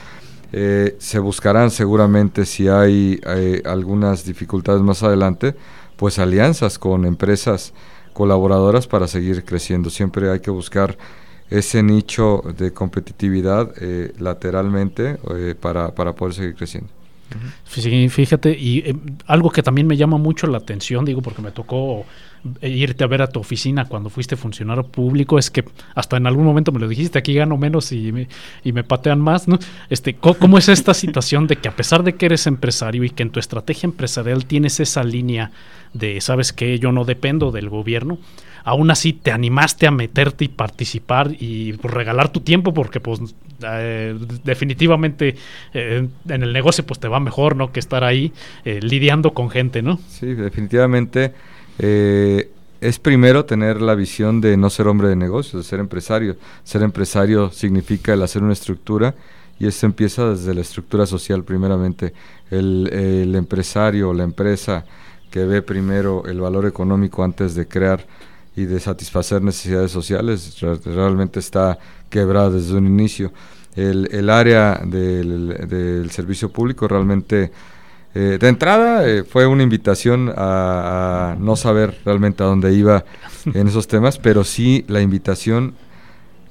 se 0.51 1.19
buscarán 1.19 1.71
seguramente 1.71 2.45
si 2.45 2.67
hay, 2.67 3.19
hay, 3.25 3.61
algunas 3.65 4.25
dificultades 4.25 4.81
más 4.81 5.03
adelante, 5.03 5.55
pues 5.97 6.19
alianzas 6.19 6.79
con 6.79 7.05
empresas 7.05 7.73
colaboradoras 8.13 8.87
para 8.87 9.07
seguir 9.07 9.43
creciendo. 9.43 9.89
Siempre 9.89 10.31
hay 10.31 10.39
que 10.39 10.51
buscar 10.51 10.97
ese 11.49 11.83
nicho 11.83 12.41
de 12.57 12.73
competitividad 12.73 13.71
eh, 13.79 14.13
lateralmente 14.19 15.17
eh, 15.35 15.55
para, 15.59 15.93
para 15.93 16.13
poder 16.13 16.33
seguir 16.33 16.55
creciendo. 16.55 16.89
Fíjate, 17.65 18.57
y 18.57 18.79
eh, 18.79 18.95
algo 19.27 19.49
que 19.49 19.61
también 19.61 19.85
me 19.85 19.97
llama 19.97 20.17
mucho 20.17 20.47
la 20.47 20.57
atención, 20.57 21.03
digo, 21.05 21.21
porque 21.21 21.41
me 21.41 21.51
tocó 21.51 22.05
irte 22.61 23.03
a 23.03 23.07
ver 23.07 23.21
a 23.21 23.27
tu 23.27 23.39
oficina 23.39 23.85
cuando 23.85 24.09
fuiste 24.09 24.35
funcionario 24.35 24.83
público, 24.83 25.39
es 25.39 25.51
que 25.51 25.63
hasta 25.95 26.17
en 26.17 26.27
algún 26.27 26.45
momento 26.45 26.71
me 26.71 26.79
lo 26.79 26.87
dijiste, 26.87 27.19
aquí 27.19 27.33
gano 27.33 27.57
menos 27.57 27.91
y 27.91 28.11
me, 28.11 28.27
y 28.63 28.71
me 28.71 28.83
patean 28.83 29.19
más, 29.19 29.47
¿no? 29.47 29.59
Este, 29.89 30.15
¿cómo, 30.15 30.57
es 30.57 30.69
esta 30.69 30.93
situación 30.93 31.47
de 31.47 31.57
que 31.57 31.67
a 31.67 31.75
pesar 31.75 32.03
de 32.03 32.15
que 32.15 32.27
eres 32.27 32.47
empresario 32.47 33.03
y 33.03 33.09
que 33.09 33.23
en 33.23 33.29
tu 33.29 33.39
estrategia 33.39 33.87
empresarial 33.87 34.45
tienes 34.45 34.79
esa 34.79 35.03
línea 35.03 35.51
de, 35.93 36.21
sabes 36.21 36.53
que 36.53 36.79
yo 36.79 36.91
no 36.91 37.05
dependo 37.05 37.51
del 37.51 37.69
gobierno, 37.69 38.19
aún 38.67 38.91
así 38.91 39.13
te 39.13 39.31
animaste 39.31 39.87
a 39.87 39.91
meterte 39.91 40.43
y 40.43 40.49
participar 40.49 41.31
y 41.39 41.71
pues, 41.73 41.93
regalar 41.93 42.29
tu 42.33 42.41
tiempo 42.41 42.73
porque 42.73 42.99
pues 42.99 43.21
eh, 43.63 44.13
definitivamente 44.43 45.35
eh, 45.73 46.05
en 46.27 46.43
el 46.43 46.51
negocio 46.51 46.85
pues 46.85 46.99
te 46.99 47.07
va 47.07 47.21
mejor, 47.21 47.55
¿no? 47.55 47.71
Que 47.71 47.79
estar 47.79 48.03
ahí 48.03 48.33
eh, 48.65 48.81
lidiando 48.81 49.33
con 49.33 49.49
gente, 49.49 49.81
¿no? 49.81 49.99
Sí, 50.09 50.33
definitivamente 50.33 51.33
es 51.79 52.99
primero 52.99 53.45
tener 53.45 53.81
la 53.81 53.95
visión 53.95 54.41
de 54.41 54.57
no 54.57 54.69
ser 54.69 54.87
hombre 54.87 55.09
de 55.09 55.15
negocios, 55.15 55.63
de 55.63 55.69
ser 55.69 55.79
empresario. 55.79 56.35
Ser 56.63 56.83
empresario 56.83 57.51
significa 57.51 58.13
el 58.13 58.23
hacer 58.23 58.43
una 58.43 58.53
estructura 58.53 59.15
y 59.59 59.65
esto 59.65 59.85
empieza 59.85 60.29
desde 60.29 60.53
la 60.53 60.61
estructura 60.61 61.05
social 61.05 61.43
primeramente. 61.43 62.13
El, 62.49 63.33
empresario 63.35 64.09
o 64.09 64.13
la 64.13 64.23
empresa 64.23 64.85
que 65.31 65.45
ve 65.45 65.61
primero 65.61 66.25
el 66.25 66.39
valor 66.39 66.65
económico 66.65 67.23
antes 67.23 67.55
de 67.55 67.67
crear 67.67 68.05
y 68.55 68.65
de 68.65 68.79
satisfacer 68.79 69.41
necesidades 69.41 69.91
sociales, 69.91 70.57
realmente 70.85 71.39
está 71.39 71.77
quebrada 72.09 72.51
desde 72.51 72.75
un 72.75 72.87
inicio. 72.87 73.31
El 73.75 74.29
área 74.29 74.81
del, 74.83 76.09
servicio 76.11 76.49
público 76.49 76.87
realmente, 76.87 77.51
eh, 78.19 78.39
de 78.39 78.47
entrada, 78.47 79.07
eh, 79.07 79.23
fue 79.23 79.45
una 79.45 79.61
invitación 79.61 80.33
a, 80.35 81.35
no 81.39 81.55
saber 81.55 81.99
realmente 82.03 82.41
a 82.41 82.47
dónde 82.47 82.73
iba 82.73 83.05
en 83.45 83.67
esos 83.67 83.87
temas, 83.87 84.17
pero 84.17 84.43
sí 84.43 84.83
la 84.87 85.01
invitación 85.01 85.75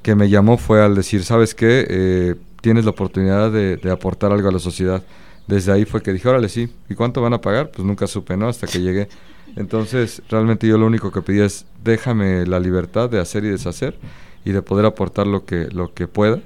que 0.01 0.15
me 0.15 0.29
llamó 0.29 0.59
fue 0.59 0.81
al 0.81 0.95
decir, 0.95 1.25
¿sabes 1.25 1.57
qué? 1.57 1.85
Eh, 1.91 2.35
tienes 2.61 2.85
la 2.85 2.93
oportunidad 2.93 3.51
de, 3.51 3.81
aportar 3.91 4.31
algo 4.31 4.49
a 4.49 4.53
la 4.53 4.61
sociedad. 4.61 5.03
Desde 5.49 5.73
ahí 5.73 5.85
fue 5.85 6.03
que 6.03 6.13
dije, 6.13 6.29
órale, 6.29 6.49
sí, 6.49 6.73
¿y 6.89 6.95
cuánto 6.95 7.21
van 7.21 7.33
a 7.33 7.41
pagar? 7.41 7.73
Pues 7.73 7.85
nunca 7.85 8.07
supe, 8.07 8.37
¿no? 8.37 8.47
Hasta 8.47 8.69
que 8.69 8.81
llegué. 8.81 9.09
Entonces, 9.57 10.23
realmente 10.31 10.69
yo 10.69 10.79
lo 10.79 10.87
único 10.87 11.11
que 11.11 11.21
pedí 11.21 11.41
es 11.41 11.67
déjame 11.83 12.47
la 12.47 12.61
libertad 12.61 13.11
de 13.11 13.19
hacer 13.19 13.43
y 13.43 13.49
deshacer 13.49 13.99
y 14.45 14.53
de 14.53 14.63
poder 14.63 14.87
aportar 14.87 15.27
lo 15.27 15.45
que, 15.45 15.67
lo 15.73 15.93
que 15.93 16.07
pueda. 16.07 16.39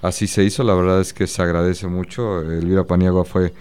Así 0.00 0.26
se 0.26 0.42
hizo, 0.42 0.64
la 0.64 0.72
verdad 0.72 1.02
es 1.02 1.12
que 1.12 1.26
se 1.26 1.42
agradece 1.42 1.86
mucho. 1.86 2.40
Elvira 2.50 2.84
Paniagua 2.84 3.26
fue 3.26 3.52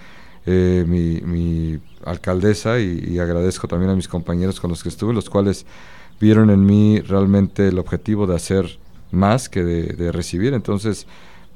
eh, 0.46 0.86
mi, 0.88 1.80
alcaldesa 2.06 2.80
y, 2.80 3.18
agradezco 3.20 3.68
también 3.68 3.92
a 3.92 3.96
mis 3.96 4.08
compañeros 4.08 4.60
con 4.60 4.70
los 4.70 4.84
que 4.84 4.90
estuve, 4.90 5.14
los 5.14 5.30
cuales 5.30 5.66
vieron 6.20 6.50
en 6.50 6.66
mí 6.66 7.00
realmente 7.00 7.70
el 7.70 7.80
objetivo 7.80 8.28
de 8.28 8.36
hacer 8.36 8.80
más 9.12 9.50
que 9.50 9.64
de, 9.64 9.84
de 9.94 10.12
recibir. 10.12 10.54
Entonces, 10.54 11.08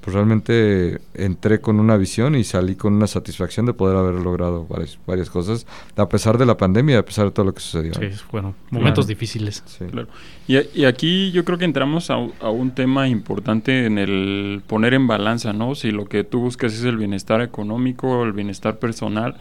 pues 0.07 0.15
realmente 0.15 1.01
entré 1.15 1.59
con 1.59 1.81
una 1.81 1.97
visión 1.97 2.35
y 2.35 2.45
salí 2.45 2.77
con 2.77 2.93
una 2.93 3.07
satisfacción 3.07 3.65
de 3.65 3.73
poder 3.73 3.97
haber 3.97 4.15
logrado 4.15 4.65
varias, 4.65 4.97
varias 5.05 5.29
cosas, 5.29 5.67
a 5.97 6.07
pesar 6.07 6.37
de 6.37 6.45
la 6.45 6.55
pandemia, 6.55 6.99
a 6.99 7.03
pesar 7.03 7.25
de 7.25 7.31
todo 7.31 7.47
lo 7.47 7.53
que 7.53 7.59
sucedió. 7.59 7.93
Sí, 7.93 8.17
bueno, 8.31 8.55
momentos 8.69 9.05
difíciles. 9.05 9.65
Claro. 9.91 10.07
Y, 10.47 10.59
y, 10.79 10.85
aquí 10.85 11.31
yo 11.31 11.43
creo 11.43 11.57
que 11.57 11.65
entramos 11.65 12.09
a, 12.09 12.13
a, 12.39 12.49
un 12.49 12.71
tema 12.71 13.09
importante 13.09 13.85
en 13.85 13.97
el 13.97 14.61
poner 14.65 14.93
en 14.93 15.07
balanza, 15.07 15.51
¿no? 15.51 15.75
Si 15.75 15.91
lo 15.91 16.05
que 16.05 16.23
tú 16.23 16.39
buscas 16.39 16.73
es 16.73 16.85
el 16.85 16.95
bienestar 16.95 17.41
económico, 17.41 18.23
el 18.23 18.31
bienestar 18.31 18.79
personal 18.79 19.35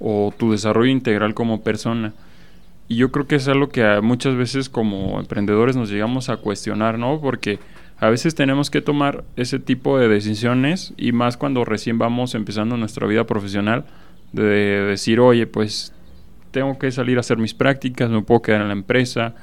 o 0.00 0.34
tu 0.36 0.50
desarrollo 0.50 0.90
integral 0.90 1.34
como 1.34 1.62
persona. 1.62 2.12
Y 2.88 2.96
yo 2.96 3.12
creo 3.12 3.28
que 3.28 3.36
es 3.36 3.46
algo 3.46 3.68
que 3.68 4.00
muchas 4.02 4.34
veces 4.34 4.68
como 4.68 5.20
emprendedores 5.20 5.76
nos 5.76 5.90
llegamos 5.90 6.28
a 6.28 6.38
cuestionar, 6.38 6.98
¿no? 6.98 7.20
Porque 7.20 7.60
a 8.00 8.08
veces 8.10 8.34
tenemos 8.34 8.70
que 8.70 8.80
tomar 8.80 9.24
ese 9.36 9.58
tipo 9.58 9.98
de 9.98 10.08
decisiones 10.08 10.94
y 10.96 11.12
más 11.12 11.36
cuando 11.36 11.64
recién 11.64 11.98
vamos 11.98 12.34
empezando 12.34 12.76
nuestra 12.76 13.06
vida 13.06 13.24
profesional, 13.24 13.86
de 14.32 14.42
decir, 14.42 15.20
oye, 15.20 15.46
pues 15.46 15.92
tengo 16.52 16.78
que 16.78 16.92
salir 16.92 17.16
a 17.16 17.20
hacer 17.20 17.38
mis 17.38 17.54
prácticas, 17.54 18.10
me 18.10 18.22
puedo 18.22 18.42
quedar 18.42 18.62
en 18.62 18.68
la 18.68 18.74
empresa, 18.74 19.34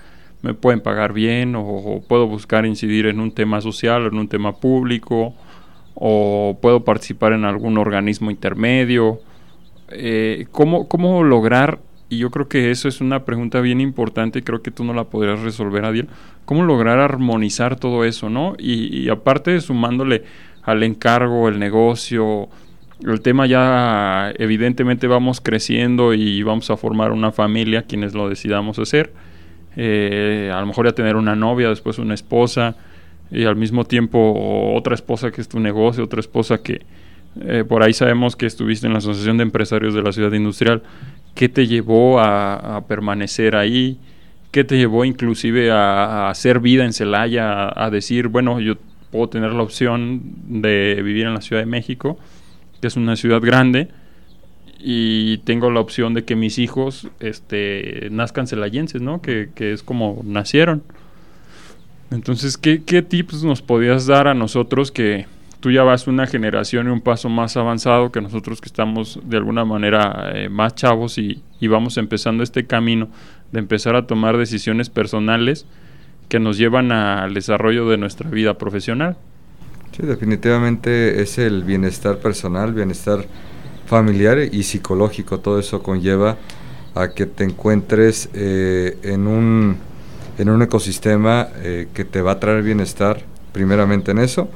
me 0.42 0.54
pueden 0.54 0.80
pagar 0.80 1.12
bien 1.12 1.56
o, 1.58 2.02
puedo 2.08 2.28
buscar 2.28 2.66
incidir 2.66 3.08
en 3.08 3.20
un 3.20 3.32
tema 3.32 3.60
social 3.62 4.04
o 4.04 4.08
en 4.08 4.18
un 4.18 4.28
tema 4.28 4.54
público 4.58 5.34
o 5.94 6.58
puedo 6.62 6.84
participar 6.84 7.34
en 7.34 7.46
algún 7.46 7.78
organismo 7.78 8.32
intermedio. 8.32 9.20
Eh, 9.90 10.46
¿cómo, 10.52 10.88
¿Cómo 10.88 11.24
lograr 11.24 11.80
y 12.10 12.20
yo 12.20 12.30
creo 12.30 12.48
que 12.48 12.72
eso 12.72 12.88
es 12.88 13.02
una 13.02 13.26
pregunta 13.26 13.62
bien 13.62 13.82
importante 13.82 14.40
y 14.40 14.42
creo 14.44 14.62
que 14.62 14.72
tú 14.72 14.84
no 14.84 14.94
la 14.94 15.06
podrías 15.06 15.42
resolver, 15.42 15.86
Adiel. 15.86 16.08
¿Cómo 16.46 16.64
lograr 16.64 17.00
armonizar 17.00 17.80
todo 17.80 18.06
eso, 18.06 18.30
no? 18.30 18.56
Y, 18.60 19.10
aparte 19.10 19.60
sumándole 19.62 20.24
al 20.62 20.84
encargo, 20.84 21.50
el 21.50 21.58
negocio, 21.58 22.48
el 23.04 23.22
tema 23.22 23.48
ya 23.48 24.32
evidentemente 24.38 25.08
vamos 25.08 25.42
creciendo 25.42 26.14
y 26.14 26.44
vamos 26.44 26.70
a 26.70 26.78
formar 26.78 27.12
una 27.12 27.32
familia, 27.32 27.84
quienes 27.84 28.14
lo 28.14 28.30
decidamos 28.30 28.78
hacer. 28.78 29.12
Eh, 29.76 30.52
a 30.54 30.60
lo 30.62 30.68
mejor 30.68 30.86
ya 30.86 30.94
tener 30.94 31.16
una 31.16 31.36
novia, 31.36 31.70
después 31.70 31.98
una 31.98 32.14
esposa 32.14 32.76
y 33.32 33.46
al 33.46 33.56
mismo 33.56 33.84
tiempo 33.84 34.74
otra 34.76 34.94
esposa 34.94 35.32
que 35.32 35.42
es 35.42 35.50
tu 35.50 35.60
negocio, 35.60 36.04
otra 36.04 36.20
esposa 36.20 36.60
que 36.60 36.82
eh, 37.42 37.66
por 37.68 37.84
ahí 37.84 37.94
sabemos 37.94 38.36
que 38.36 38.46
estuviste 38.46 38.88
en 38.88 38.94
la 38.94 39.00
Asociación 39.00 39.38
de 39.38 39.44
Empresarios 39.44 39.94
de 39.94 40.02
la 40.02 40.14
Ciudad 40.14 40.32
Industrial 40.32 40.84
qué 41.36 41.50
te 41.50 41.68
llevó 41.68 42.20
a, 42.20 42.84
permanecer 42.88 43.56
ahí, 43.56 44.00
qué 44.52 44.64
te 44.64 44.78
llevó 44.78 45.06
inclusive 45.06 45.70
a, 45.70 46.30
hacer 46.30 46.60
vida 46.60 46.86
en 46.86 46.94
Celaya, 46.94 47.72
a, 47.76 47.90
decir, 47.92 48.30
bueno, 48.30 48.60
yo 48.60 48.76
puedo 49.12 49.30
tener 49.30 49.52
la 49.52 49.62
opción 49.62 50.22
de 50.48 51.00
vivir 51.04 51.28
en 51.28 51.36
la 51.36 51.42
Ciudad 51.42 51.62
de 51.62 51.68
México, 51.68 52.18
que 52.82 52.88
es 52.88 52.96
una 52.96 53.16
ciudad 53.16 53.42
grande, 53.42 53.90
y 54.80 55.40
tengo 55.40 55.70
la 55.72 55.80
opción 55.80 56.14
de 56.14 56.24
que 56.24 56.36
mis 56.36 56.58
hijos 56.58 57.08
este, 57.20 58.08
nazcan 58.12 58.48
celayenses, 58.48 59.02
¿no? 59.02 59.22
Que, 59.22 59.50
que 59.54 59.74
es 59.74 59.84
como 59.84 60.22
nacieron. 60.24 60.84
Entonces, 62.12 62.58
¿qué, 62.58 62.84
¿qué 62.84 63.02
tips 63.02 63.44
nos 63.44 63.62
podías 63.62 64.06
dar 64.06 64.28
a 64.28 64.34
nosotros 64.34 64.92
que, 64.92 65.26
tú 65.66 65.72
ya 65.72 65.82
vas 65.82 66.06
una 66.06 66.28
generación 66.28 66.86
y 66.86 66.90
un 66.92 67.02
paso 67.02 67.28
más 67.28 67.58
avanzado 67.58 68.12
que 68.12 68.22
nosotros 68.22 68.62
que 68.62 68.68
estamos 68.68 69.20
de 69.24 69.38
alguna 69.38 69.66
manera 69.66 70.30
eh, 70.36 70.48
más 70.48 70.76
chavos 70.76 71.18
y, 71.18 71.42
vamos 71.60 71.98
empezando 71.98 72.44
este 72.44 72.68
camino 72.68 73.10
de 73.52 73.58
empezar 73.58 73.96
a 73.96 74.06
tomar 74.06 74.38
decisiones 74.38 74.92
personales 74.92 75.66
que 76.30 76.40
nos 76.40 76.60
llevan 76.60 76.92
al 76.92 77.34
desarrollo 77.34 77.90
de 77.90 77.98
nuestra 77.98 78.30
vida 78.30 78.60
profesional. 78.60 79.18
Sí, 79.92 80.06
definitivamente 80.06 81.24
es 81.24 81.40
el 81.40 81.64
bienestar 81.64 82.20
personal, 82.20 82.72
bienestar 82.72 83.26
familiar 83.88 84.38
y 84.38 84.62
psicológico. 84.62 85.40
Todo 85.40 85.58
eso 85.58 85.82
conlleva 85.82 86.38
a 86.94 87.08
que 87.16 87.26
te 87.26 87.44
encuentres 87.44 88.30
eh, 88.36 89.00
en, 89.02 89.26
un, 89.26 89.78
en 90.38 90.50
un 90.50 90.62
ecosistema 90.62 91.48
eh, 91.56 91.88
que 91.92 92.06
te 92.06 92.22
va 92.22 92.34
a 92.34 92.40
traer 92.40 92.62
bienestar, 92.62 93.24
primeramente 93.52 94.12
en 94.12 94.20
eso, 94.20 94.48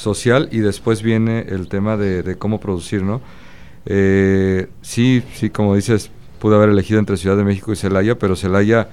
social 0.00 0.48
y 0.50 0.60
después 0.60 1.02
viene 1.02 1.44
el 1.48 1.68
tema 1.68 1.96
de, 1.96 2.36
cómo 2.38 2.58
producir, 2.58 3.02
¿no? 3.02 3.20
Eh, 3.84 4.68
sí, 4.80 5.22
sí, 5.34 5.50
como 5.50 5.74
dices, 5.74 6.10
pude 6.38 6.56
haber 6.56 6.70
elegido 6.70 6.98
entre 6.98 7.18
Ciudad 7.18 7.36
de 7.36 7.44
México 7.44 7.70
y 7.72 7.76
Celaya, 7.76 8.18
pero 8.18 8.34
Celaya 8.34 8.88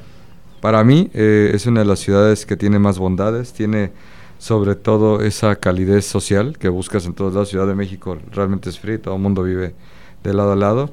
para 0.59 0.83
mí 0.83 1.09
eh, 1.13 1.51
es 1.53 1.65
una 1.65 1.79
de 1.79 1.85
las 1.85 1.99
ciudades 1.99 2.45
que 2.45 2.57
tiene 2.57 2.77
más 2.77 2.99
bondades, 2.99 3.53
tiene 3.53 3.91
sobre 4.37 4.75
todo 4.75 5.21
esa 5.21 5.55
calidez 5.55 6.05
social 6.05 6.57
que 6.57 6.67
buscas 6.67 7.05
en 7.05 7.13
todos 7.13 7.33
lados. 7.33 7.49
Ciudad 7.49 7.67
de 7.67 7.75
México 7.75 8.17
realmente 8.31 8.69
es 8.69 8.77
frío, 8.77 8.99
todo 8.99 9.15
el 9.15 9.21
mundo 9.21 9.43
vive 9.43 9.75
de 10.23 10.33
lado 10.33 10.51
a 10.51 10.55
lado, 10.57 10.89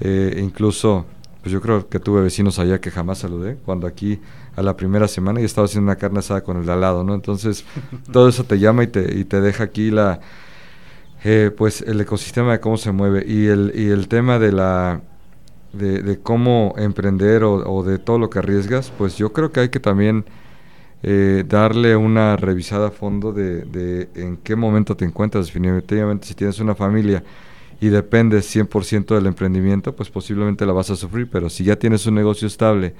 eh, 0.00 0.40
incluso 0.42 1.04
pues 1.42 1.52
yo 1.52 1.60
creo 1.60 1.88
que 1.88 2.00
tuve 2.00 2.22
vecinos 2.22 2.58
allá 2.58 2.80
que 2.80 2.90
jamás 2.90 3.18
saludé, 3.18 3.58
cuando 3.64 3.86
aquí 3.86 4.18
a 4.58 4.62
la 4.62 4.76
primera 4.76 5.06
semana 5.06 5.40
y 5.40 5.44
estaba 5.44 5.66
haciendo 5.66 5.90
una 5.90 5.96
carne 5.96 6.18
asada 6.18 6.42
con 6.42 6.56
el 6.56 6.66
de 6.66 6.72
al 6.72 6.80
lado, 6.80 7.04
¿no? 7.04 7.14
Entonces, 7.14 7.64
todo 8.12 8.28
eso 8.28 8.42
te 8.42 8.58
llama 8.58 8.82
y 8.82 8.88
te, 8.88 9.16
y 9.16 9.24
te 9.24 9.40
deja 9.40 9.64
aquí 9.64 9.92
la, 9.92 10.20
eh, 11.24 11.52
pues 11.56 11.82
el 11.82 12.00
ecosistema 12.00 12.52
de 12.52 12.60
cómo 12.60 12.76
se 12.76 12.90
mueve 12.90 13.24
y 13.26 13.46
el, 13.46 13.72
y 13.74 13.88
el 13.90 14.08
tema 14.08 14.40
de 14.40 14.50
la, 14.50 15.00
de, 15.72 16.18
cómo 16.20 16.74
emprender 16.76 17.44
o, 17.44 17.82
de 17.84 17.98
todo 17.98 18.18
lo 18.18 18.30
que 18.30 18.40
arriesgas, 18.40 18.92
pues 18.98 19.16
yo 19.16 19.32
creo 19.32 19.52
que 19.52 19.60
hay 19.60 19.68
que 19.68 19.78
también 19.78 20.24
eh, 21.04 21.44
darle 21.46 21.94
una 21.94 22.36
revisada 22.36 22.88
a 22.88 22.90
fondo 22.90 23.32
de, 23.32 23.62
de, 23.62 24.08
en 24.16 24.38
qué 24.38 24.56
momento 24.56 24.96
te 24.96 25.04
encuentras. 25.04 25.46
Definitivamente, 25.46 26.26
si 26.26 26.34
tienes 26.34 26.58
una 26.58 26.74
familia 26.74 27.22
y 27.80 27.88
dependes 27.90 28.52
100% 28.54 29.14
del 29.14 29.26
emprendimiento, 29.26 29.94
pues 29.94 30.10
posiblemente 30.10 30.66
la 30.66 30.72
vas 30.72 30.90
a 30.90 30.96
sufrir, 30.96 31.28
pero 31.30 31.48
si 31.48 31.62
ya 31.62 31.76
tienes 31.76 32.04
un 32.06 32.16
negocio 32.16 32.48
estable 32.48 32.94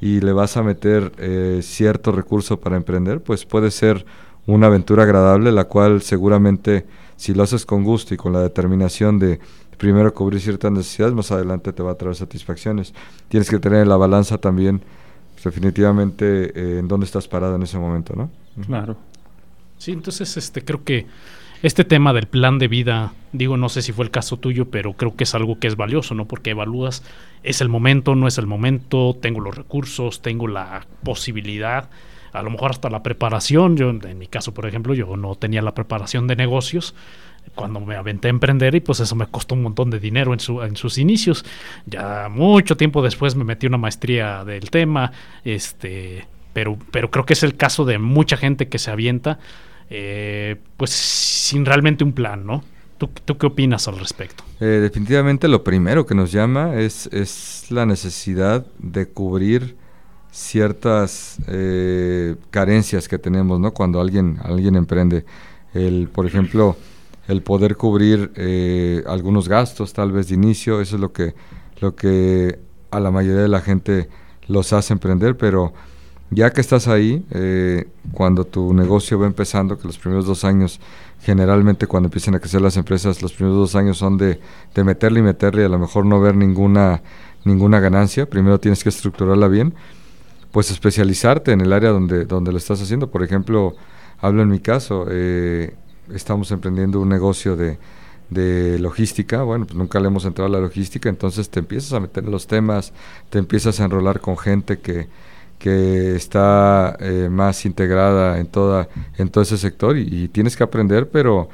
y 0.00 0.20
le 0.20 0.32
vas 0.32 0.56
a 0.56 0.62
meter 0.62 1.12
eh, 1.18 1.60
cierto 1.62 2.12
recurso 2.12 2.58
para 2.58 2.76
emprender, 2.76 3.20
pues 3.20 3.44
puede 3.44 3.70
ser 3.70 4.06
una 4.46 4.68
aventura 4.68 5.02
agradable, 5.02 5.52
la 5.52 5.64
cual 5.64 6.02
seguramente 6.02 6.86
si 7.16 7.34
lo 7.34 7.42
haces 7.42 7.66
con 7.66 7.84
gusto 7.84 8.14
y 8.14 8.16
con 8.16 8.32
la 8.32 8.40
determinación 8.40 9.18
de 9.18 9.38
primero 9.76 10.12
cubrir 10.12 10.40
ciertas 10.40 10.72
necesidades, 10.72 11.14
más 11.14 11.30
adelante 11.32 11.72
te 11.72 11.82
va 11.82 11.92
a 11.92 11.94
traer 11.94 12.14
satisfacciones. 12.16 12.94
Tienes 13.28 13.48
que 13.50 13.58
tener 13.58 13.82
en 13.82 13.88
la 13.88 13.96
balanza 13.96 14.38
también, 14.38 14.82
pues, 15.34 15.44
definitivamente, 15.44 16.52
eh, 16.54 16.78
en 16.78 16.88
dónde 16.88 17.06
estás 17.06 17.28
parado 17.28 17.56
en 17.56 17.62
ese 17.62 17.78
momento, 17.78 18.14
¿no? 18.14 18.30
Claro. 18.66 18.96
Sí, 19.78 19.92
entonces 19.92 20.36
este 20.36 20.62
creo 20.62 20.84
que 20.84 21.06
este 21.62 21.84
tema 21.84 22.12
del 22.12 22.26
plan 22.26 22.58
de 22.58 22.68
vida, 22.68 23.12
digo, 23.32 23.56
no 23.56 23.68
sé 23.68 23.82
si 23.82 23.92
fue 23.92 24.04
el 24.04 24.10
caso 24.10 24.38
tuyo, 24.38 24.70
pero 24.70 24.94
creo 24.94 25.14
que 25.14 25.24
es 25.24 25.34
algo 25.34 25.58
que 25.58 25.66
es 25.66 25.76
valioso, 25.76 26.14
¿no? 26.14 26.26
Porque 26.26 26.50
evalúas, 26.50 27.02
es 27.42 27.60
el 27.60 27.68
momento, 27.68 28.14
no 28.14 28.26
es 28.26 28.38
el 28.38 28.46
momento, 28.46 29.16
tengo 29.20 29.40
los 29.40 29.54
recursos, 29.54 30.22
tengo 30.22 30.48
la 30.48 30.86
posibilidad, 31.04 31.90
a 32.32 32.42
lo 32.42 32.50
mejor 32.50 32.70
hasta 32.70 32.88
la 32.90 33.02
preparación. 33.02 33.76
Yo, 33.76 33.90
en 33.90 34.18
mi 34.18 34.26
caso, 34.26 34.54
por 34.54 34.66
ejemplo, 34.66 34.94
yo 34.94 35.16
no 35.16 35.34
tenía 35.34 35.62
la 35.62 35.74
preparación 35.74 36.26
de 36.26 36.36
negocios 36.36 36.94
cuando 37.54 37.80
me 37.80 37.96
aventé 37.96 38.28
a 38.28 38.30
emprender 38.30 38.74
y 38.74 38.80
pues 38.80 39.00
eso 39.00 39.16
me 39.16 39.26
costó 39.26 39.54
un 39.54 39.62
montón 39.62 39.90
de 39.90 39.98
dinero 39.98 40.32
en, 40.32 40.40
su, 40.40 40.60
sus 40.74 40.98
inicios. 40.98 41.44
Ya 41.86 42.28
mucho 42.30 42.76
tiempo 42.76 43.02
después 43.02 43.34
me 43.34 43.44
metí 43.44 43.66
una 43.66 43.78
maestría 43.78 44.44
del 44.44 44.70
tema, 44.70 45.12
este, 45.44 46.26
pero, 46.52 46.78
pero 46.90 47.10
creo 47.10 47.26
que 47.26 47.32
es 47.32 47.42
el 47.42 47.56
caso 47.56 47.84
de 47.84 47.98
mucha 47.98 48.36
gente 48.36 48.68
que 48.68 48.78
se 48.78 48.90
avienta 48.90 49.38
eh, 49.90 50.56
pues 50.76 50.90
sin 50.90 51.66
realmente 51.66 52.04
un 52.04 52.12
plan, 52.12 52.46
¿no? 52.46 52.62
¿Tú, 52.96 53.38
qué 53.38 53.46
opinas 53.46 53.88
al 53.88 53.98
respecto? 53.98 54.44
Eh, 54.60 54.66
definitivamente 54.66 55.48
lo 55.48 55.64
primero 55.64 56.04
que 56.04 56.14
nos 56.14 56.30
llama 56.32 56.76
es, 56.76 57.06
es 57.12 57.66
la 57.70 57.86
necesidad 57.86 58.66
de 58.78 59.08
cubrir 59.08 59.74
ciertas 60.30 61.38
eh, 61.48 62.36
carencias 62.50 63.08
que 63.08 63.18
tenemos, 63.18 63.58
¿no? 63.58 63.72
Cuando 63.72 64.00
alguien, 64.00 64.38
alguien 64.42 64.76
emprende. 64.76 65.24
El, 65.72 66.08
por 66.08 66.26
ejemplo, 66.26 66.76
el 67.26 67.42
poder 67.42 67.76
cubrir 67.76 68.32
algunos 69.06 69.48
gastos, 69.48 69.92
tal 69.92 70.12
vez 70.12 70.28
de 70.28 70.34
inicio, 70.34 70.80
eso 70.80 70.96
es 70.96 71.00
lo 71.00 71.12
que, 71.12 71.34
lo 71.80 71.96
que 71.96 72.58
a 72.90 73.00
la 73.00 73.10
mayoría 73.10 73.42
de 73.42 73.48
la 73.48 73.60
gente 73.60 74.08
los 74.46 74.72
hace 74.72 74.92
emprender, 74.92 75.36
pero 75.36 75.72
ya 76.30 76.52
que 76.52 76.60
estás 76.60 76.86
ahí, 76.86 77.24
eh, 77.30 77.88
cuando 78.12 78.44
tu 78.44 78.72
negocio 78.72 79.18
va 79.18 79.26
empezando, 79.26 79.78
que 79.78 79.86
los 79.86 79.98
primeros 79.98 80.26
dos 80.26 80.44
años, 80.44 80.80
generalmente 81.22 81.86
cuando 81.86 82.06
empiezan 82.06 82.36
a 82.36 82.38
crecer 82.38 82.60
las 82.60 82.76
empresas, 82.76 83.20
los 83.20 83.32
primeros 83.32 83.58
dos 83.58 83.74
años 83.74 83.98
son 83.98 84.16
de, 84.16 84.40
de 84.74 84.84
meterle 84.84 85.20
y 85.20 85.22
meterle 85.22 85.62
y 85.62 85.64
a 85.64 85.68
lo 85.68 85.78
mejor 85.78 86.06
no 86.06 86.20
ver 86.20 86.36
ninguna, 86.36 87.02
ninguna 87.44 87.80
ganancia, 87.80 88.26
primero 88.26 88.60
tienes 88.60 88.82
que 88.82 88.90
estructurarla 88.90 89.48
bien, 89.48 89.74
pues 90.52 90.70
especializarte 90.70 91.52
en 91.52 91.60
el 91.60 91.72
área 91.72 91.90
donde, 91.90 92.24
donde 92.24 92.52
lo 92.52 92.58
estás 92.58 92.80
haciendo. 92.80 93.10
Por 93.10 93.22
ejemplo, 93.22 93.74
hablo 94.20 94.42
en 94.42 94.48
mi 94.48 94.60
caso, 94.60 95.06
eh, 95.08 95.74
estamos 96.14 96.50
emprendiendo 96.52 97.00
un 97.00 97.08
negocio 97.08 97.56
de, 97.56 97.78
de 98.30 98.78
logística, 98.78 99.42
bueno, 99.42 99.66
pues 99.66 99.76
nunca 99.76 99.98
le 99.98 100.06
hemos 100.06 100.24
entrado 100.24 100.48
a 100.48 100.58
la 100.58 100.60
logística, 100.60 101.08
entonces 101.08 101.50
te 101.50 101.58
empiezas 101.58 101.92
a 101.92 102.00
meter 102.00 102.24
en 102.24 102.30
los 102.30 102.46
temas, 102.46 102.92
te 103.30 103.38
empiezas 103.38 103.80
a 103.80 103.84
enrolar 103.84 104.20
con 104.20 104.38
gente 104.38 104.78
que 104.78 105.08
que 105.60 106.16
está 106.16 106.96
eh, 107.00 107.28
más 107.30 107.66
integrada 107.66 108.38
en 108.38 108.46
toda 108.46 108.88
en 109.18 109.28
todo 109.28 109.42
ese 109.42 109.58
sector 109.58 109.96
y, 109.96 110.28
tienes 110.28 110.56
que 110.56 110.64
aprender 110.64 111.10
pero 111.10 111.50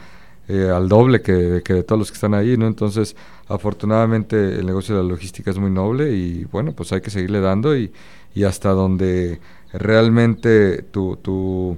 eh, 0.48 0.70
al 0.72 0.88
doble 0.88 1.20
que, 1.22 1.32
de 1.32 1.82
todos 1.82 1.98
los 1.98 2.10
que 2.10 2.14
están 2.14 2.32
ahí 2.32 2.56
no 2.56 2.68
entonces 2.68 3.16
afortunadamente 3.48 4.36
el 4.60 4.64
negocio 4.64 4.96
de 4.96 5.02
la 5.02 5.08
logística 5.08 5.50
es 5.50 5.58
muy 5.58 5.72
noble 5.72 6.12
y 6.12 6.44
bueno 6.44 6.72
pues 6.72 6.92
hay 6.92 7.00
que 7.00 7.10
seguirle 7.10 7.40
dando 7.40 7.76
y, 7.76 7.92
y 8.32 8.44
hasta 8.44 8.70
donde 8.70 9.40
realmente 9.72 10.82
tu, 10.82 11.16
tu, 11.16 11.76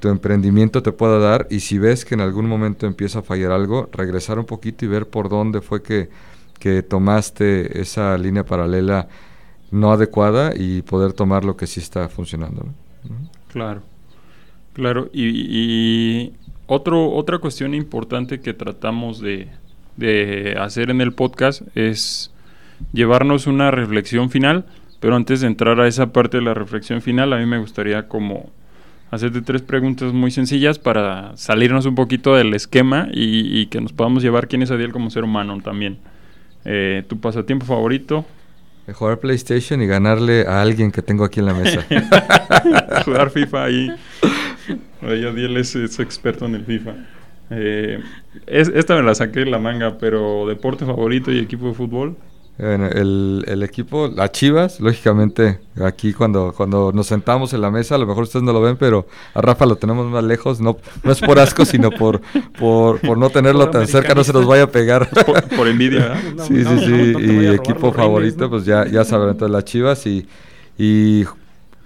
tu 0.00 0.08
emprendimiento 0.08 0.82
te 0.82 0.92
pueda 0.92 1.18
dar 1.18 1.46
y 1.50 1.60
si 1.60 1.76
ves 1.78 2.06
que 2.06 2.14
en 2.14 2.22
algún 2.22 2.48
momento 2.48 2.86
empieza 2.86 3.18
a 3.18 3.22
fallar 3.22 3.52
algo 3.52 3.90
regresar 3.92 4.38
un 4.38 4.46
poquito 4.46 4.86
y 4.86 4.88
ver 4.88 5.06
por 5.06 5.28
dónde 5.28 5.60
fue 5.60 5.82
que, 5.82 6.08
que 6.58 6.82
tomaste 6.82 7.78
esa 7.78 8.16
línea 8.16 8.46
paralela 8.46 9.06
no 9.72 9.90
adecuada 9.90 10.52
y 10.54 10.82
poder 10.82 11.14
tomar 11.14 11.44
lo 11.44 11.56
que 11.56 11.66
sí 11.66 11.80
está 11.80 12.08
funcionando. 12.08 12.66
Claro, 13.48 13.82
claro. 14.74 15.10
Y, 15.12 16.32
otro, 16.66 17.10
otra 17.10 17.38
cuestión 17.38 17.74
importante 17.74 18.40
que 18.40 18.54
tratamos 18.54 19.20
de, 19.20 19.48
de 19.96 20.56
hacer 20.60 20.90
en 20.90 21.00
el 21.00 21.12
podcast 21.12 21.62
es 21.74 22.30
llevarnos 22.92 23.46
una 23.46 23.70
reflexión 23.70 24.30
final, 24.30 24.66
pero 25.00 25.16
antes 25.16 25.40
de 25.40 25.48
entrar 25.48 25.80
a 25.80 25.88
esa 25.88 26.12
parte 26.12 26.36
de 26.36 26.44
la 26.44 26.54
reflexión 26.54 27.00
final, 27.02 27.32
a 27.32 27.38
mí 27.38 27.46
me 27.46 27.58
gustaría 27.58 28.08
como 28.08 28.50
hacerte 29.10 29.42
tres 29.42 29.62
preguntas 29.62 30.12
muy 30.12 30.30
sencillas 30.30 30.78
para 30.78 31.36
salirnos 31.36 31.84
un 31.86 31.94
poquito 31.94 32.34
del 32.34 32.54
esquema 32.54 33.08
y, 33.12 33.66
que 33.66 33.80
nos 33.80 33.92
podamos 33.92 34.22
llevar 34.22 34.48
quién 34.48 34.62
es 34.62 34.70
Adiel 34.70 34.92
como 34.92 35.10
ser 35.10 35.24
humano 35.24 35.58
también. 35.62 35.98
Eh, 36.64 37.04
¿Tu 37.08 37.18
pasatiempo 37.18 37.66
favorito? 37.66 38.24
Jugar 38.92 39.20
PlayStation 39.20 39.80
y 39.82 39.86
ganarle 39.86 40.46
a 40.46 40.60
alguien 40.60 40.90
que 40.90 41.02
tengo 41.02 41.24
aquí 41.24 41.40
en 41.40 41.46
la 41.46 41.54
mesa. 41.54 41.84
Jugar 43.04 43.30
FIFA 43.30 43.64
ahí. 43.64 43.88
Adiel 45.02 45.56
es, 45.56 45.74
es, 45.76 45.98
experto 46.00 46.46
en 46.46 46.54
el 46.56 46.64
FIFA. 46.64 46.94
Eh, 47.50 48.00
esta 48.46 48.96
me 48.96 49.02
la 49.02 49.14
saqué 49.14 49.40
de 49.40 49.46
la 49.46 49.58
manga, 49.58 49.98
pero 49.98 50.46
deporte 50.46 50.84
favorito 50.84 51.30
y 51.30 51.38
equipo 51.38 51.68
de 51.68 51.74
fútbol. 51.74 52.16
Bueno, 52.58 52.86
el, 52.86 53.44
el, 53.48 53.62
equipo, 53.62 54.08
las 54.08 54.30
Chivas, 54.32 54.78
lógicamente, 54.78 55.58
aquí 55.82 56.12
cuando, 56.12 56.52
cuando 56.54 56.92
nos 56.92 57.06
sentamos 57.06 57.52
en 57.54 57.62
la 57.62 57.70
mesa, 57.70 57.94
a 57.94 57.98
lo 57.98 58.06
mejor 58.06 58.24
ustedes 58.24 58.44
no 58.44 58.52
lo 58.52 58.60
ven, 58.60 58.76
pero 58.76 59.06
a 59.34 59.40
Rafa 59.40 59.64
lo 59.64 59.76
tenemos 59.76 60.06
más 60.10 60.22
lejos, 60.22 60.60
no, 60.60 60.76
no 61.02 61.12
es 61.12 61.20
por 61.20 61.38
asco, 61.38 61.64
sino 61.64 61.90
por, 61.90 62.20
por, 62.58 63.00
por 63.00 63.16
no 63.16 63.30
tenerlo 63.30 63.70
tan 63.70 63.86
cerca, 63.88 64.14
no 64.14 64.22
se 64.22 64.34
nos 64.34 64.46
vaya 64.46 64.64
a 64.64 64.66
pegar. 64.66 65.08
Por, 65.56 65.66
envidia, 65.66 66.14
sí, 66.46 66.62
sí, 66.64 66.78
sí, 66.84 67.14
y 67.18 67.46
equipo 67.46 67.90
favorito, 67.92 68.50
pues 68.50 68.64
ya, 68.66 68.86
ya 68.86 69.04
saben, 69.04 69.30
entonces 69.30 69.52
las 69.52 69.64
Chivas 69.64 70.06
y, 70.06 70.26
y 70.76 71.24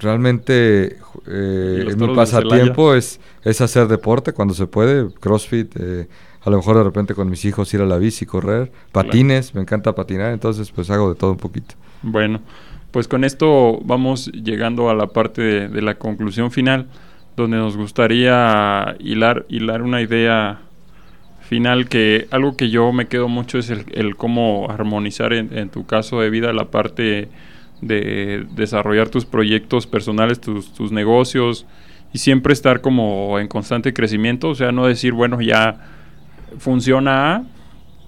realmente 0.01 0.99
eh, 1.27 1.95
mi 1.97 2.15
pasatiempo 2.15 2.95
es, 2.95 3.21
es 3.45 3.61
hacer 3.61 3.87
deporte 3.89 4.33
cuando 4.33 4.53
se 4.53 4.67
puede, 4.67 5.09
CrossFit, 5.21 5.73
eh, 5.79 6.09
a 6.47 6.51
lo 6.51 6.59
mejor 6.59 6.77
de 6.77 6.85
repente 6.85 7.15
con 7.15 7.29
mis 7.29 7.45
hijos 7.45 7.75
ir 7.75 7.81
a 7.81 7.87
la 7.87 7.99
bici, 7.99 8.25
correr, 8.25 8.71
patines, 8.93 9.53
me 9.57 9.61
encanta 9.61 9.97
patinar, 9.97 10.33
entonces 10.33 10.71
pues 10.71 10.89
hago 10.91 11.09
de 11.09 11.17
todo 11.17 11.33
un 11.33 11.39
poquito. 11.39 11.75
Bueno, 12.03 12.41
pues 12.93 13.09
con 13.09 13.25
esto 13.25 13.81
vamos 13.83 14.31
llegando 14.31 14.89
a 14.89 14.95
la 14.95 15.09
parte 15.09 15.69
de, 15.69 15.83
la 15.83 15.97
conclusión 15.97 16.53
final, 16.53 16.87
donde 17.37 17.57
nos 17.57 17.77
gustaría 17.77 18.95
hilar, 19.01 19.45
hilar 19.49 19.83
una 19.83 20.01
idea 20.01 20.61
final 21.41 21.89
que 21.89 22.29
algo 22.31 22.57
que 22.57 22.71
yo 22.71 22.93
me 22.93 23.09
quedo 23.09 23.27
mucho 23.27 23.59
es 23.59 23.69
el, 23.69 24.15
cómo 24.15 24.69
armonizar 24.71 25.33
en, 25.33 25.69
tu 25.71 25.85
caso 25.85 26.21
de 26.21 26.31
vida 26.31 26.53
la 26.53 26.67
parte 26.67 27.29
de 27.81 28.47
desarrollar 28.55 29.09
tus 29.09 29.25
proyectos 29.25 29.89
personales, 29.89 30.41
tus, 30.41 30.73
tus 30.73 30.93
negocios 30.93 31.67
y 32.13 32.19
siempre 32.19 32.53
estar 32.53 32.83
como 32.83 33.41
en 33.41 33.49
constante 33.49 33.93
crecimiento, 33.93 34.51
o 34.51 34.55
sea, 34.55 34.71
no 34.71 34.87
decir, 34.87 35.13
bueno, 35.13 35.41
ya 35.41 35.95
funciona 36.59 37.37
A, 37.37 37.43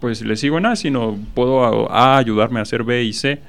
pues 0.01 0.23
le 0.23 0.37
sigo 0.37 0.59
en 0.59 0.67
A, 0.67 0.77
sino 0.77 1.19
puedo 1.35 1.91
a, 1.91 2.19
ayudarme 2.19 2.61
a 2.61 2.63
hacer 2.63 2.85
B 2.85 3.05
y 3.05 3.13
C. 3.13 3.41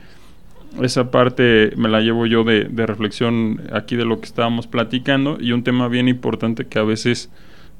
Esa 0.81 1.09
parte 1.09 1.71
me 1.75 1.89
la 1.89 2.01
llevo 2.01 2.25
yo 2.25 2.43
de, 2.43 2.67
reflexión 2.85 3.61
aquí 3.73 3.95
de 3.95 4.05
lo 4.05 4.19
que 4.19 4.25
estábamos 4.25 4.67
platicando 4.67 5.37
y 5.39 5.51
un 5.51 5.63
tema 5.63 5.87
bien 5.87 6.07
importante 6.07 6.67
que 6.67 6.77
a 6.77 6.83
veces 6.83 7.29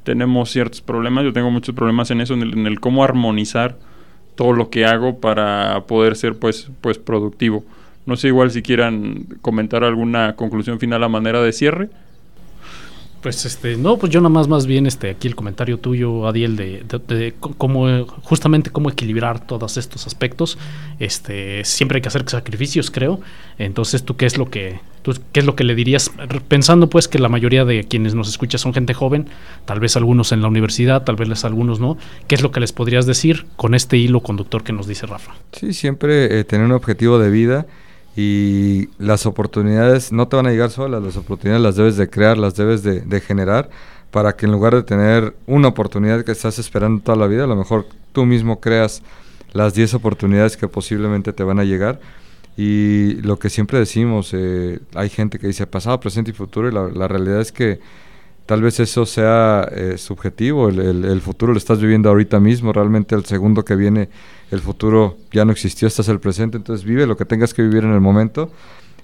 tenemos 0.04 0.50
ciertos 0.50 0.82
problemas, 0.82 1.24
yo 1.24 1.34
tengo 1.34 1.52
muchos 1.52 1.76
problemas 1.76 2.10
en 2.10 2.22
eso, 2.22 2.34
en 2.34 2.66
el, 2.66 2.80
cómo 2.80 3.04
armonizar 3.04 3.78
todo 4.36 4.54
lo 4.54 4.70
que 4.70 4.86
hago 4.86 5.20
para 5.20 5.84
poder 5.86 6.16
ser 6.16 6.40
pues, 6.40 6.72
pues 6.82 6.98
productivo. 6.98 7.64
No 8.06 8.16
sé 8.16 8.30
igual 8.30 8.50
si 8.50 8.64
quieran 8.64 9.26
comentar 9.42 9.84
alguna 9.84 10.36
conclusión 10.36 10.80
final 10.80 11.04
a 11.04 11.10
manera 11.10 11.42
de 11.44 11.52
cierre. 11.52 11.90
Pues 13.22 13.46
este, 13.46 13.76
no, 13.76 13.98
pues 13.98 14.12
yo 14.12 14.22
nada 14.22 14.30
más 14.30 14.48
más 14.48 14.66
bien 14.66 14.86
este 14.86 15.10
aquí 15.10 15.28
el 15.28 15.36
comentario 15.36 15.78
tuyo, 15.78 16.26
Adiel, 16.26 16.56
de, 16.56 16.84
de, 17.08 17.34
cómo 17.40 18.06
justamente 18.24 18.70
cómo 18.70 18.90
equilibrar 18.90 19.46
todos 19.46 19.76
estos 19.78 20.08
aspectos. 20.08 20.58
Este, 21.00 21.66
siempre 21.66 21.98
hay 21.98 22.02
que 22.02 22.08
hacer 22.08 22.24
sacrificios, 22.30 22.92
creo. 22.92 23.20
Entonces, 23.58 24.04
¿tú 24.04 24.16
qué 24.16 24.26
es 24.26 24.38
lo 24.38 24.50
que 24.50 24.80
tú, 25.02 25.14
qué 25.34 25.42
es 25.42 25.46
lo 25.46 25.56
que 25.56 25.66
le 25.66 25.76
dirías 25.76 26.12
pensando 26.48 26.90
pues 26.90 27.10
que 27.10 27.20
la 27.20 27.28
mayoría 27.28 27.66
de 27.66 27.84
quienes 27.84 28.16
nos 28.16 28.30
escuchan 28.30 28.60
son 28.60 28.74
gente 28.74 28.94
joven, 28.94 29.28
tal 29.66 29.82
vez 29.82 29.98
algunos 29.98 30.32
en 30.32 30.42
la 30.42 30.48
universidad, 30.48 31.04
tal 31.04 31.18
vez 31.18 31.44
algunos 31.44 31.82
no? 31.82 31.98
¿Qué 32.28 32.36
es 32.36 32.42
lo 32.42 32.52
que 32.52 32.62
les 32.62 32.72
podrías 32.72 33.06
decir 33.06 33.48
con 33.58 33.76
este 33.76 33.98
hilo 33.98 34.22
conductor 34.22 34.64
que 34.64 34.72
nos 34.72 34.88
dice 34.88 35.06
Rafa? 35.06 35.34
Sí, 35.52 35.74
siempre 35.74 36.40
eh, 36.40 36.44
tener 36.46 36.66
un 36.66 36.72
objetivo 36.72 37.20
de 37.20 37.30
vida 37.30 37.66
y 38.22 38.90
las 38.98 39.26
oportunidades 39.26 40.12
no 40.12 40.28
te 40.28 40.36
van 40.36 40.46
a 40.46 40.52
llegar 40.52 40.72
solas, 40.72 41.02
las 41.02 41.16
oportunidades 41.16 41.64
las 41.64 41.78
debes 41.78 41.96
de 41.96 42.10
crear, 42.10 42.38
las 42.38 42.54
debes 42.54 42.84
de, 42.84 43.22
generar 43.22 43.70
para 44.12 44.36
que 44.36 44.46
en 44.46 44.52
lugar 44.52 44.76
de 44.76 44.84
tener 44.84 45.38
una 45.48 45.70
oportunidad 45.70 46.26
que 46.26 46.34
estás 46.34 46.60
esperando 46.60 47.02
toda 47.02 47.18
la 47.18 47.28
vida, 47.28 47.46
a 47.46 47.48
lo 47.48 47.56
mejor 47.56 47.86
tú 48.12 48.26
mismo 48.26 48.60
creas 48.60 49.04
las 49.54 49.74
10 49.74 49.94
oportunidades 49.94 50.58
que 50.58 50.68
posiblemente 50.68 51.32
te 51.32 51.44
van 51.44 51.60
a 51.60 51.64
llegar. 51.64 52.02
Y 52.58 53.14
lo 53.22 53.40
que 53.40 53.50
siempre 53.50 53.80
decimos, 53.80 54.32
eh, 54.34 54.80
hay 54.96 55.08
gente 55.08 55.40
que 55.40 55.48
dice 55.48 55.66
pasado, 55.66 56.02
presente 56.02 56.32
y 56.32 56.34
futuro, 56.34 56.68
y 56.68 56.74
la, 56.74 57.08
realidad 57.08 57.40
es 57.40 57.54
que 57.54 57.80
tal 58.50 58.64
vez 58.64 58.80
eso 58.80 59.06
sea 59.06 59.70
eh, 59.72 60.00
subjetivo, 60.00 60.70
el, 60.70 61.06
el, 61.06 61.22
futuro 61.22 61.52
lo 61.54 61.60
estás 61.60 61.80
viviendo 61.80 62.10
ahorita 62.10 62.40
mismo, 62.40 62.74
realmente 62.74 63.14
el 63.14 63.24
segundo 63.24 63.64
que 63.64 63.76
viene 63.76 64.10
el 64.50 64.60
futuro 64.60 65.18
ya 65.32 65.46
no 65.46 65.52
existió, 65.52 65.88
estás 65.88 66.10
el 66.10 66.20
presente, 66.20 66.58
entonces 66.58 66.84
vive 66.84 67.06
lo 67.06 67.16
que 67.16 67.26
tengas 67.26 67.54
que 67.54 67.62
vivir 67.62 67.84
en 67.84 67.94
el 67.94 68.02
momento 68.02 68.52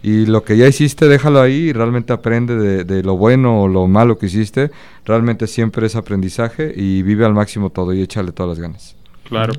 y 0.01 0.25
lo 0.25 0.43
que 0.43 0.57
ya 0.57 0.67
hiciste 0.67 1.07
déjalo 1.07 1.41
ahí 1.41 1.69
y 1.69 1.73
realmente 1.73 2.11
aprende 2.11 2.83
de, 2.83 3.03
lo 3.03 3.17
bueno 3.17 3.61
o 3.61 3.67
lo 3.67 3.85
malo 3.85 4.17
que 4.17 4.25
hiciste, 4.25 4.71
realmente 5.05 5.45
siempre 5.45 5.85
es 5.85 5.95
aprendizaje 5.95 6.73
y 6.75 7.03
vive 7.03 7.23
al 7.23 7.35
máximo 7.35 7.69
todo 7.69 7.93
y 7.93 8.01
échale 8.01 8.31
todas 8.31 8.57
las 8.57 8.59
ganas. 8.59 8.95
Claro, 9.29 9.53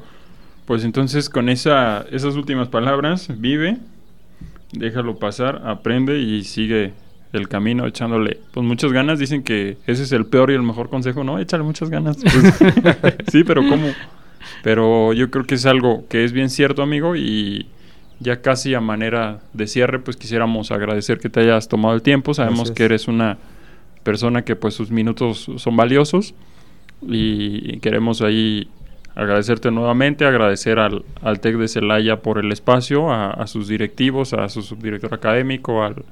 pues 0.64 0.82
entonces 0.82 1.30
con 1.30 1.48
esa, 1.48 2.04
esas 2.10 2.34
últimas 2.34 2.66
palabras, 2.66 3.28
vive, 3.38 3.78
déjalo 4.72 5.20
pasar, 5.20 5.62
aprende 5.64 6.18
y 6.18 6.42
sigue 6.42 6.92
el 7.36 7.48
camino 7.48 7.86
echándole 7.86 8.40
pues 8.52 8.64
muchas 8.66 8.92
ganas. 8.92 9.18
Dicen 9.18 9.42
que 9.42 9.76
ese 9.86 10.02
es 10.02 10.12
el 10.12 10.26
peor 10.26 10.50
y 10.50 10.54
el 10.54 10.62
mejor 10.62 10.88
consejo, 10.88 11.24
¿no? 11.24 11.38
Échale 11.38 11.62
muchas 11.62 11.90
ganas. 11.90 12.16
Pues, 12.16 12.54
sí, 13.32 13.44
pero 13.44 13.66
¿cómo? 13.68 13.88
Pero 14.62 15.12
yo 15.12 15.30
creo 15.30 15.44
que 15.44 15.56
es 15.56 15.66
algo 15.66 16.06
que 16.08 16.24
es 16.24 16.32
bien 16.32 16.50
cierto, 16.50 16.82
amigo, 16.82 17.16
y 17.16 17.66
ya 18.20 18.40
casi 18.40 18.74
a 18.74 18.80
manera 18.80 19.40
de 19.52 19.66
cierre, 19.66 19.98
pues 19.98 20.16
quisiéramos 20.16 20.70
agradecer 20.70 21.18
que 21.18 21.28
te 21.28 21.40
hayas 21.40 21.68
tomado 21.68 21.94
el 21.94 22.02
tiempo. 22.02 22.34
Sabemos 22.34 22.70
que 22.70 22.84
eres 22.84 23.08
una 23.08 23.38
persona 24.02 24.42
que 24.42 24.56
pues 24.56 24.74
sus 24.74 24.90
minutos 24.90 25.50
son 25.56 25.76
valiosos 25.76 26.34
y 27.02 27.78
queremos 27.80 28.22
ahí 28.22 28.68
agradecerte 29.16 29.70
nuevamente, 29.70 30.26
agradecer 30.26 30.78
al, 30.78 31.04
al 31.22 31.40
TEC 31.40 31.56
de 31.56 31.68
Celaya 31.68 32.20
por 32.20 32.38
el 32.38 32.52
espacio, 32.52 33.10
a, 33.10 33.46
sus 33.46 33.66
directivos, 33.66 34.34
a 34.34 34.48
su 34.48 34.62
subdirector 34.62 35.12
académico, 35.14 35.82
al, 35.82 36.04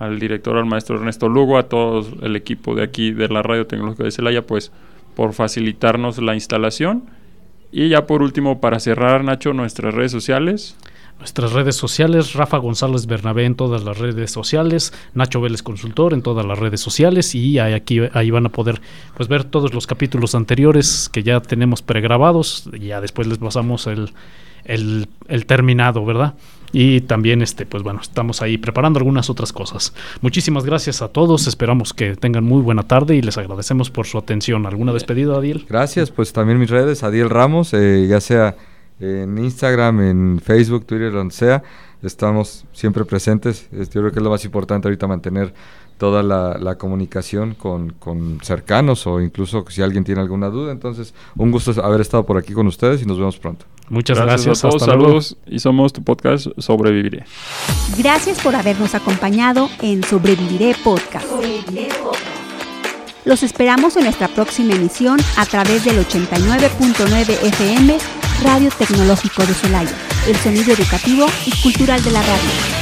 al 0.00 0.18
director, 0.18 0.56
al 0.56 0.66
maestro 0.66 0.96
Ernesto 0.96 1.28
Lugo, 1.28 1.58
a 1.58 1.68
todo 1.68 2.04
el 2.22 2.34
equipo 2.34 2.74
de 2.74 2.82
aquí 2.82 3.12
de 3.12 3.28
la 3.28 3.42
Radio 3.42 3.66
Tecnológica 3.66 4.04
de 4.04 4.10
Celaya, 4.10 4.44
pues 4.44 4.72
por 5.14 5.34
facilitarnos 5.34 6.18
la 6.18 6.34
instalación 6.34 7.04
y 7.72 7.88
ya 7.88 8.06
por 8.06 8.22
último, 8.22 8.60
para 8.60 8.80
cerrar, 8.80 9.22
Nacho, 9.22 9.52
nuestras 9.52 9.94
redes 9.94 10.12
sociales. 10.12 10.76
Nuestras 11.18 11.52
redes 11.52 11.76
sociales, 11.76 12.32
Rafa 12.32 12.56
González 12.56 13.04
Bernabé 13.04 13.44
en 13.44 13.54
todas 13.54 13.84
las 13.84 13.98
redes 13.98 14.30
sociales, 14.30 14.94
Nacho 15.12 15.42
Vélez 15.42 15.62
Consultor 15.62 16.14
en 16.14 16.22
todas 16.22 16.46
las 16.46 16.58
redes 16.58 16.80
sociales 16.80 17.34
y 17.34 17.58
aquí 17.58 18.00
ahí 18.14 18.30
van 18.30 18.46
a 18.46 18.48
poder 18.48 18.80
pues 19.18 19.28
ver 19.28 19.44
todos 19.44 19.74
los 19.74 19.86
capítulos 19.86 20.34
anteriores 20.34 21.10
que 21.12 21.22
ya 21.22 21.42
tenemos 21.42 21.82
pregrabados, 21.82 22.70
ya 22.72 23.02
después 23.02 23.28
les 23.28 23.36
pasamos 23.36 23.86
el, 23.86 24.14
el 24.64 25.46
terminado, 25.46 26.06
¿verdad? 26.06 26.36
Y 26.72 27.00
también, 27.02 27.42
este, 27.42 27.66
pues 27.66 27.82
bueno, 27.82 28.00
estamos 28.00 28.42
ahí 28.42 28.58
preparando 28.58 28.98
algunas 28.98 29.28
otras 29.30 29.52
cosas. 29.52 29.92
Muchísimas 30.20 30.64
gracias 30.64 31.02
a 31.02 31.08
todos. 31.08 31.46
Esperamos 31.46 31.92
que 31.92 32.16
tengan 32.16 32.44
muy 32.44 32.62
buena 32.62 32.84
tarde 32.84 33.16
y 33.16 33.22
les 33.22 33.38
agradecemos 33.38 33.90
por 33.90 34.06
su 34.06 34.18
atención. 34.18 34.66
¿Alguna 34.66 34.92
despedida, 34.92 35.36
Adiel? 35.36 35.66
Gracias, 35.68 36.10
pues 36.10 36.32
también 36.32 36.58
mis 36.58 36.70
redes, 36.70 37.02
Adiel 37.02 37.30
Ramos, 37.30 37.74
eh, 37.74 38.06
ya 38.08 38.20
sea 38.20 38.56
en 39.00 39.38
Instagram, 39.38 40.00
en 40.00 40.40
Facebook, 40.44 40.84
Twitter, 40.86 41.12
donde 41.12 41.34
sea. 41.34 41.62
Estamos 42.02 42.64
siempre 42.72 43.04
presentes. 43.04 43.68
Yo 43.72 43.86
creo 43.86 44.10
que 44.12 44.18
es 44.18 44.22
lo 44.22 44.30
más 44.30 44.44
importante 44.44 44.88
ahorita 44.88 45.06
mantener 45.06 45.52
toda 45.98 46.22
la, 46.22 46.76
comunicación 46.76 47.54
con, 47.54 47.90
con, 47.90 48.38
cercanos 48.42 49.06
o 49.06 49.20
incluso 49.20 49.66
si 49.68 49.82
alguien 49.82 50.02
tiene 50.02 50.22
alguna 50.22 50.48
duda. 50.48 50.72
Entonces, 50.72 51.14
un 51.36 51.50
gusto 51.50 51.72
haber 51.84 52.00
estado 52.00 52.24
por 52.24 52.38
aquí 52.38 52.54
con 52.54 52.66
ustedes 52.66 53.02
y 53.02 53.06
nos 53.06 53.18
vemos 53.18 53.38
pronto. 53.38 53.66
Muchas 53.90 54.18
gracias, 54.18 54.64
a 54.64 54.68
todos. 54.68 54.82
saludos 54.82 55.36
y 55.46 55.58
somos 55.58 55.92
tu 55.92 56.02
podcast 56.02 56.46
Sobreviviré. 56.58 57.24
Gracias 57.98 58.40
por 58.40 58.54
habernos 58.54 58.94
acompañado 58.94 59.68
en 59.82 60.04
Sobreviviré 60.04 60.76
Podcast. 60.82 61.26
Los 63.24 63.42
esperamos 63.42 63.96
en 63.96 64.04
nuestra 64.04 64.28
próxima 64.28 64.74
emisión 64.74 65.18
a 65.36 65.44
través 65.44 65.84
del 65.84 65.98
89.9 66.06 67.46
FM 67.48 67.98
Radio 68.44 68.70
Tecnológico 68.70 69.44
de 69.44 69.54
Celaya, 69.54 69.94
el 70.28 70.36
sonido 70.36 70.72
educativo 70.72 71.26
y 71.44 71.62
cultural 71.62 72.02
de 72.02 72.10
la 72.12 72.22
radio. 72.22 72.79